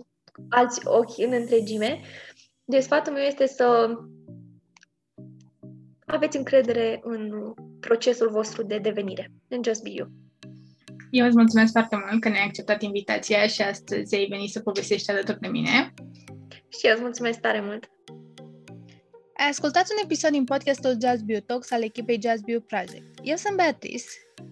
alți 0.48 0.80
ochi 0.84 1.18
în 1.18 1.32
întregime. 1.32 2.00
Deci 2.68 2.82
sfatul 2.82 3.12
meu 3.12 3.22
este 3.22 3.46
să 3.46 3.96
aveți 6.06 6.36
încredere 6.36 7.00
în 7.02 7.52
procesul 7.80 8.30
vostru 8.30 8.62
de 8.62 8.78
devenire, 8.78 9.32
în 9.48 9.60
Just 9.64 9.82
Be 9.82 9.90
You. 9.90 10.08
Eu 11.10 11.26
îți 11.26 11.36
mulțumesc 11.36 11.72
foarte 11.72 11.96
mult 12.08 12.20
că 12.20 12.28
ne-ai 12.28 12.44
acceptat 12.44 12.82
invitația 12.82 13.46
și 13.46 13.62
astăzi 13.62 14.14
ai 14.14 14.26
venit 14.26 14.50
să 14.50 14.60
povestești 14.60 15.10
alături 15.10 15.40
de 15.40 15.48
mine. 15.48 15.94
Și 16.78 16.86
eu 16.86 16.92
îți 16.92 17.02
mulțumesc 17.02 17.40
tare 17.40 17.60
mult! 17.60 17.90
Ai 19.36 19.48
ascultat 19.48 19.86
un 19.90 20.04
episod 20.04 20.30
din 20.30 20.44
podcastul 20.44 20.96
Jazz 21.00 21.22
Bio 21.22 21.38
Talks 21.38 21.70
al 21.70 21.82
echipei 21.82 22.20
Jazz 22.22 22.40
Bio 22.40 22.60
Project. 22.60 23.18
Eu 23.22 23.36
sunt 23.36 23.56
Beatrice, 23.56 24.04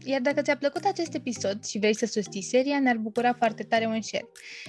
iar 0.05 0.21
dacă 0.21 0.43
ți-a 0.43 0.57
plăcut 0.57 0.85
acest 0.85 1.15
episod 1.15 1.65
și 1.65 1.79
vrei 1.79 1.95
să 1.95 2.07
susții 2.07 2.43
seria, 2.43 2.81
ne-ar 2.81 2.97
bucura 2.97 3.33
foarte 3.33 3.63
tare 3.63 3.87
un 3.87 4.03
share. 4.03 4.29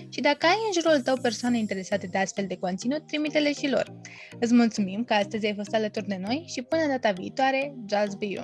Și 0.09 0.22
dacă 0.22 0.45
ai 0.45 0.57
în 0.66 0.82
jurul 0.82 1.01
tău 1.01 1.18
persoane 1.22 1.57
interesate 1.57 2.07
de 2.07 2.18
astfel 2.18 2.45
de 2.47 2.57
conținut, 2.57 3.07
trimite-le 3.07 3.53
și 3.53 3.70
lor. 3.70 3.99
Îți 4.39 4.53
mulțumim 4.53 5.03
că 5.03 5.13
astăzi 5.13 5.45
ai 5.45 5.55
fost 5.55 5.74
alături 5.74 6.07
de 6.07 6.20
noi 6.28 6.43
și 6.47 6.61
până 6.61 6.88
data 6.88 7.11
viitoare, 7.11 7.76
Jazz 7.89 8.16
Bio! 8.16 8.43